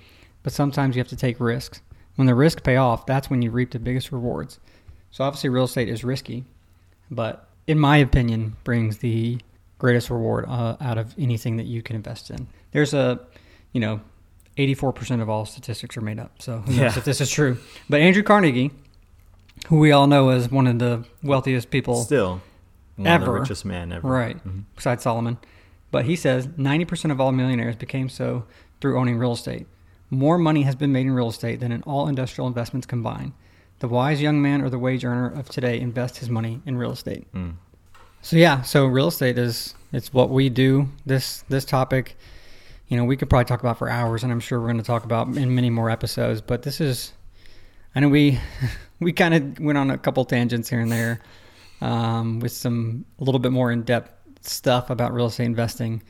[0.44, 1.82] But sometimes you have to take risks.
[2.16, 4.60] When the risks pay off, that's when you reap the biggest rewards.
[5.12, 6.46] So obviously, real estate is risky,
[7.10, 9.40] but in my opinion, brings the
[9.78, 12.48] greatest reward uh, out of anything that you can invest in.
[12.72, 13.20] There's a,
[13.74, 14.02] you know,
[14.58, 16.42] 84% of all statistics are made up.
[16.42, 16.98] So who knows Yeah.
[16.98, 17.58] if this is true.
[17.90, 18.72] But Andrew Carnegie,
[19.68, 22.42] who we all know as one of the wealthiest people Still,
[22.96, 23.40] one of the Ever.
[23.40, 24.08] richest man ever.
[24.08, 24.38] Right.
[24.48, 24.64] Mhm.
[24.76, 25.38] Besides Solomon.
[25.90, 28.44] But he says 90% of all millionaires became so
[28.80, 29.68] through owning real estate.
[30.12, 33.32] More money has been made in real estate than in all industrial investments combined.
[33.80, 36.92] The wise young man or the wage earner of today invests his money in real
[36.92, 37.32] estate.
[37.34, 37.56] Mm.
[38.22, 40.88] So yeah, so real estate is it's what we do.
[41.06, 42.16] This this topic,
[42.88, 44.84] you know, we could probably talk about for hours, and I'm sure we're going to
[44.84, 46.42] talk about in many more episodes.
[46.42, 47.14] But this is,
[47.96, 48.40] I know we
[49.00, 51.22] we kind of went on a couple tangents here and there,
[51.82, 56.04] um, with some a little bit more in depth stuff about real estate investing,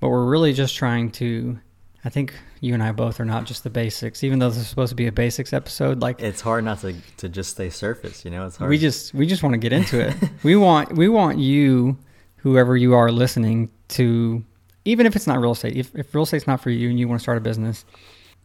[0.00, 1.58] but we're really just trying to.
[2.04, 4.68] I think you and I both are not just the basics, even though this is
[4.68, 6.00] supposed to be a basics episode.
[6.00, 8.24] Like It's hard not to to just stay surface.
[8.24, 8.70] You know, it's hard.
[8.70, 10.14] we just we just want to get into it.
[10.42, 11.98] we want we want you,
[12.36, 14.44] whoever you are listening, to
[14.84, 17.08] even if it's not real estate, if, if real estate's not for you and you
[17.08, 17.84] want to start a business,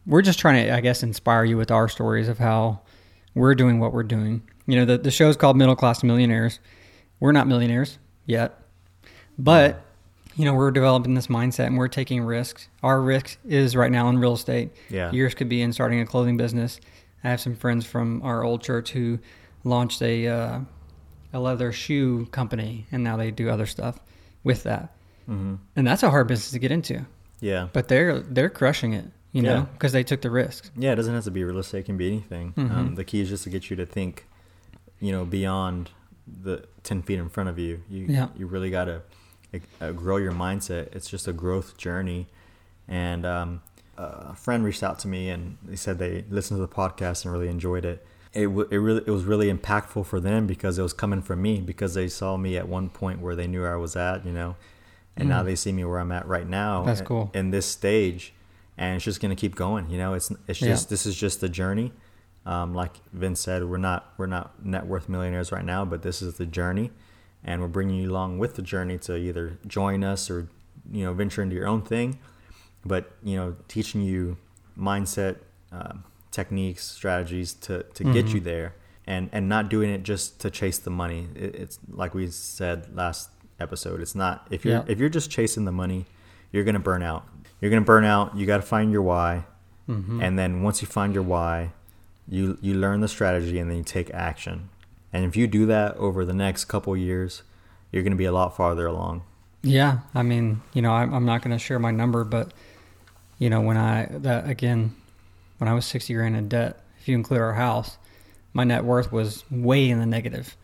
[0.06, 2.80] we're just trying to, I guess, inspire you with our stories of how
[3.34, 4.42] we're doing what we're doing.
[4.66, 6.58] You know, the the show's called Middle Class Millionaires.
[7.20, 8.60] We're not millionaires yet,
[9.38, 9.80] but
[10.36, 12.68] you know we're developing this mindset and we're taking risks.
[12.82, 14.70] Our risk is right now in real estate.
[14.90, 15.10] Yeah.
[15.12, 16.80] Yours could be in starting a clothing business.
[17.22, 19.18] I have some friends from our old church who
[19.64, 20.60] launched a uh,
[21.32, 23.98] a leather shoe company, and now they do other stuff
[24.44, 24.94] with that.
[25.28, 25.54] Mm-hmm.
[25.76, 27.06] And that's a hard business to get into,
[27.40, 27.68] Yeah.
[27.72, 30.70] but they're they're crushing it, you know, because they took the risk.
[30.76, 31.78] Yeah, it doesn't have to be real estate.
[31.80, 32.52] It can be anything.
[32.56, 32.96] Um, Mhm.
[32.96, 34.26] the key is just to get you to think,
[35.00, 35.90] you know, beyond
[36.26, 37.82] the ten feet in front of you.
[37.88, 38.28] You Yeah.
[38.36, 39.00] you really got to
[39.80, 40.94] uh, grow your mindset.
[40.94, 42.26] It's just a growth journey.
[42.88, 43.62] And um,
[43.96, 47.32] a friend reached out to me and they said they listened to the podcast and
[47.32, 48.06] really enjoyed it.
[48.32, 51.40] It, w- it really it was really impactful for them because it was coming from
[51.40, 54.26] me because they saw me at one point where they knew where I was at,
[54.26, 54.56] you know,
[55.16, 55.44] and now Mm.
[55.46, 56.82] they see me where I'm at right now.
[56.82, 57.30] That's in- cool.
[57.32, 58.34] in this stage,
[58.76, 59.88] and it's just gonna keep going.
[59.88, 60.70] You know, it's it's Yeah.
[60.70, 61.92] just this is just the journey.
[62.44, 66.20] Um, like Vince said, we're not we're not net worth millionaires right now, but this
[66.20, 66.90] is the journey,
[67.44, 70.48] and we're bringing you along with the journey to either join us or
[70.90, 72.18] you know venture into your own thing.
[72.84, 74.36] But you know, teaching you
[74.78, 75.36] mindset,
[75.72, 78.34] um, techniques, strategies to to get Mhm.
[78.34, 78.74] you there,
[79.06, 81.28] and and not doing it just to chase the money.
[81.34, 83.30] It, it's like we said last
[83.60, 84.00] episode.
[84.00, 84.84] It's not if you're Yeah.
[84.86, 86.06] if you're just chasing the money,
[86.52, 87.24] you're gonna burn out.
[87.60, 88.36] You're gonna burn out.
[88.36, 89.44] You got to find your why,
[89.88, 90.22] Mhm.
[90.22, 91.72] and then once you find your why,
[92.28, 94.68] you you learn the strategy and then you take action.
[95.14, 97.42] And if you do that over the next couple years,
[97.92, 99.22] you're gonna be a lot farther along.
[99.62, 102.52] Yeah, I mean, you know, I'm, I'm not going to share my number, but
[103.38, 104.94] you know, when I that again,
[105.56, 107.96] when I was sixty grand in debt, if you include our house,
[108.52, 110.54] my net worth was way in the negative.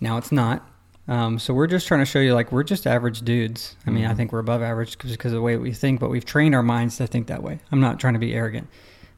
[0.00, 0.66] Now it's not.
[1.08, 3.76] Um, so we're just trying to show you, like, we're just average dudes.
[3.86, 4.16] I mean, I Mhm.
[4.16, 6.98] think we're above average because of the way we think, but we've trained our minds
[6.98, 7.60] to think that way.
[7.72, 8.68] I'm not trying to be arrogant.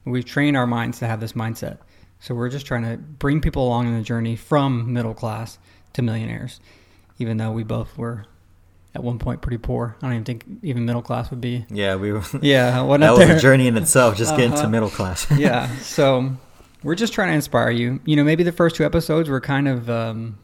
[0.04, 1.78] We've trained our minds to have this mindset.
[2.20, 5.58] So we're just trying to bring people along in the journey from middle class
[5.94, 6.60] to millionaires,
[7.18, 8.26] even though we both were
[8.94, 9.96] at one point pretty poor.
[10.02, 11.64] I don't even think even middle class would be.
[11.70, 12.22] Yeah, we were.
[12.42, 13.36] Yeah, what that was there.
[13.36, 14.62] a journey in itself, just getting Uh-huh.
[14.62, 15.26] to middle class.
[15.36, 15.74] yeah.
[15.78, 16.36] So
[16.82, 18.00] we're just trying to inspire you.
[18.04, 20.38] You know, maybe the first two episodes were kind of um,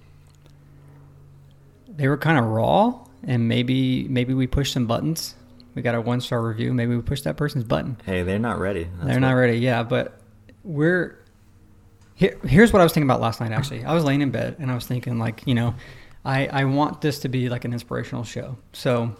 [1.89, 5.35] they were kind of raw, and maybe maybe we pushed some buttons
[5.74, 6.72] we got a one star review.
[6.72, 7.99] Maybe we pushed that person's button.
[8.07, 8.85] Hey, they're not ready.
[8.85, 9.83] That's They're not ready, yeah.
[9.83, 10.18] But
[10.64, 11.18] we're
[12.17, 12.37] here.
[12.45, 13.53] Here's what I was thinking about last night.
[13.53, 15.75] Actually, I was laying in bed and I was thinking, like, you know,
[16.25, 18.57] I I want this to be like an inspirational show.
[18.73, 19.14] So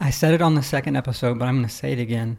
[0.00, 2.38] I said it on the second episode, but I'm going to say it again.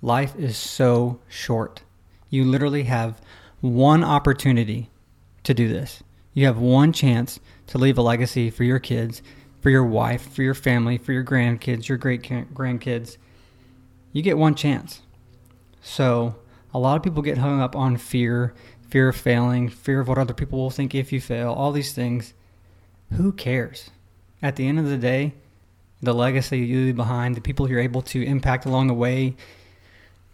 [0.00, 1.82] Life is so short.
[2.30, 3.20] You literally have
[3.60, 4.88] one opportunity
[5.42, 6.02] to do this.
[6.32, 9.20] You have one chance to leave a legacy for your kids,
[9.60, 13.18] for your wife, for your family, for your grandkids, your great grandkids.
[14.12, 15.02] You get one chance.
[15.82, 16.34] So,
[16.72, 18.54] a lot of people get hung up on fear,
[18.96, 21.92] fear of failing, fear of what other people will think if you fail, all these
[21.92, 22.32] things.
[23.12, 23.90] Who cares?
[24.40, 25.34] At the end of the day,
[26.00, 29.36] the legacy you leave behind, the people you're able to impact along the way,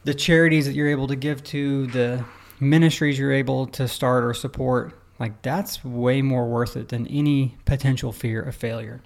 [0.05, 2.25] the charities that you're able to give to, the
[2.61, 7.57] ministries you're able to start or support, like that's way more worth it than any
[7.65, 9.03] potential fear of failure.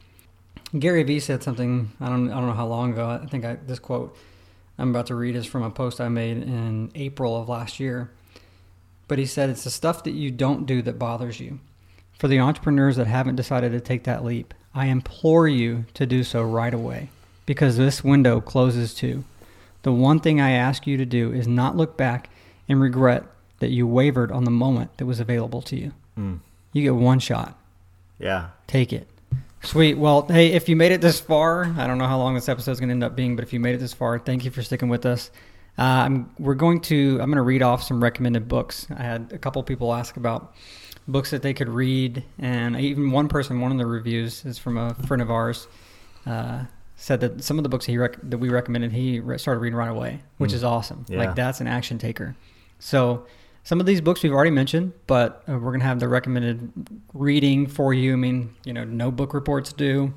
[0.78, 3.08] Gary Vee said something I don't I don't know how long ago.
[3.08, 4.14] I think I, this quote
[4.76, 8.10] I'm about to read is from a post I made in April of last year.
[9.08, 11.60] But he said it's the stuff that you don't do that bothers you.
[12.18, 16.24] For the entrepreneurs that haven't decided to take that leap, I implore you to do
[16.24, 17.10] so right away
[17.44, 19.24] because this window closes too.
[19.82, 22.28] The one thing I ask you to do is not look back
[22.68, 23.24] and regret
[23.60, 25.92] that you wavered on the moment that was available to you.
[26.18, 26.40] Mm.
[26.72, 27.58] You get one shot.
[28.18, 28.48] Yeah.
[28.66, 29.08] Take it.
[29.62, 29.96] Sweet.
[29.96, 32.72] Well, hey, if you made it this far, I don't know how long this episode
[32.72, 34.50] is going to end up being, but if you made it this far, thank you
[34.50, 35.30] for sticking with us.
[35.78, 38.86] Uh, I'm, we're going to, I'm going to read off some recommended books.
[38.96, 40.54] I had a couple people ask about
[41.06, 44.76] books that they could read, and even one person, one of the reviews is from
[44.78, 45.68] a friend of ours,
[46.26, 46.64] uh,
[46.96, 49.76] said that some of the books he rec- that we recommended, he re- started reading
[49.76, 50.54] right away, which Mm.
[50.54, 51.04] is awesome.
[51.08, 51.18] Yeah.
[51.18, 52.34] Like that's an action taker.
[52.78, 53.26] So
[53.64, 56.72] some of these books we've already mentioned, but uh, we're gonna have the recommended
[57.12, 58.14] reading for you.
[58.14, 60.14] I mean, you know, no book reports due,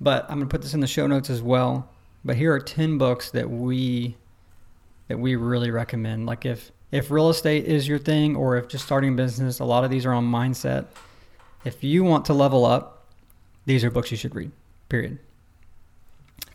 [0.00, 1.90] but I'm gonna put this in the show notes as well.
[2.24, 4.16] But here are ten books that we
[5.08, 6.26] that we really recommend.
[6.26, 9.64] Like if if real estate is your thing, or if just starting a business, a
[9.64, 10.86] lot of these are on mindset.
[11.64, 13.06] If you want to level up,
[13.66, 14.52] these are books you should read.
[14.88, 15.18] Period.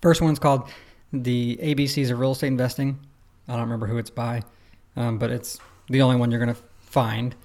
[0.01, 0.69] First one's called
[1.11, 2.99] The ABCs of Real Estate Investing.
[3.47, 4.43] I don't remember who it's by,
[4.95, 7.35] um, but it's the only one you're going to find.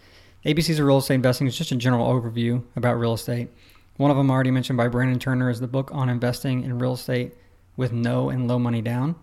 [0.44, 3.48] ABCs of Real Estate Investing is just a general overview about real estate.
[3.96, 6.94] One of them already mentioned by Brandon Turner is the book on investing in real
[6.94, 7.34] estate
[7.76, 9.16] with no and low money down.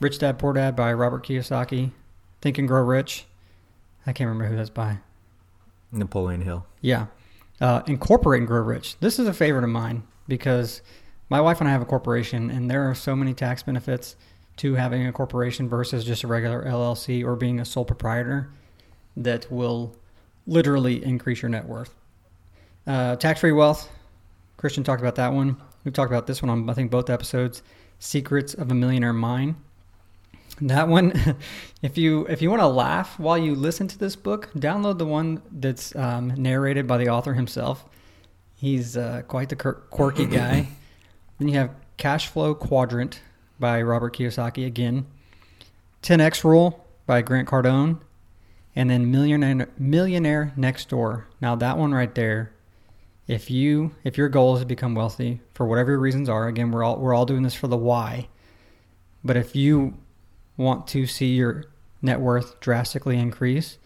[0.00, 1.92] Rich Dad Poor Dad by Robert Kiyosaki.
[2.40, 3.26] Think and Grow Rich.
[4.06, 4.98] I can't remember who that's by.
[5.92, 6.66] Napoleon Hill.
[6.80, 7.06] Yeah.
[7.60, 8.98] Uh, incorporate and grow rich.
[9.00, 10.80] This is a favorite of mine because
[11.28, 14.16] my wife and I have a corporation, and there are so many tax benefits
[14.56, 18.50] to having a corporation versus just a regular LLC or being a sole proprietor
[19.16, 19.94] that will
[20.46, 21.94] literally increase your net worth.
[22.86, 23.90] Uh, tax free wealth.
[24.56, 25.56] Christian talked about that one.
[25.84, 27.62] We've talked about this one on, I think, both episodes.
[27.98, 29.56] Secrets of a Millionaire Mind.
[30.60, 31.36] That one,
[31.82, 35.06] if you if you want to laugh while you listen to this book, download the
[35.06, 37.84] one that's um, narrated by the author himself.
[38.56, 40.68] He's uh, quite the quirky guy.
[41.38, 43.20] then you have Cash Flow Quadrant
[43.58, 45.06] by Robert Kiyosaki again.
[46.02, 48.00] 10x Rule by Grant Cardone,
[48.74, 51.26] and then Millionaire Millionaire Next Door.
[51.40, 52.52] Now that one right there,
[53.26, 56.70] if you if your goal is to become wealthy for whatever your reasons are, again
[56.70, 58.28] we're all we're all doing this for the why.
[59.24, 59.94] But if you
[60.60, 61.64] want to see your
[62.02, 63.78] net worth drastically increase,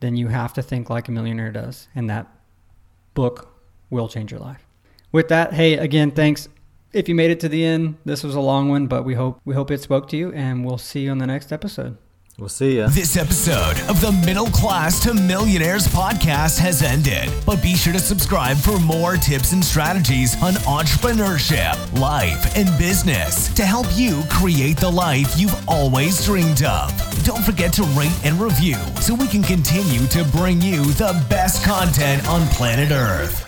[0.00, 2.26] then you have to think like a millionaire does, and that
[3.14, 3.54] book
[3.90, 4.66] will change your life.
[5.12, 6.48] With that, hey, again, thanks.
[6.92, 9.40] If you made it to the end, this was a long one, but we hope
[9.44, 11.98] we hope it spoke to you, and we'll see you on the next episode.
[12.38, 12.88] We'll see ya.
[12.88, 17.98] This episode of the Middle Class to Millionaires podcast has ended, but be sure to
[17.98, 24.76] subscribe for more tips and strategies on entrepreneurship, life, and business to help you create
[24.76, 26.92] the life you've always dreamed of.
[27.24, 31.64] Don't forget to rate and review so we can continue to bring you the best
[31.64, 33.45] content on planet Earth.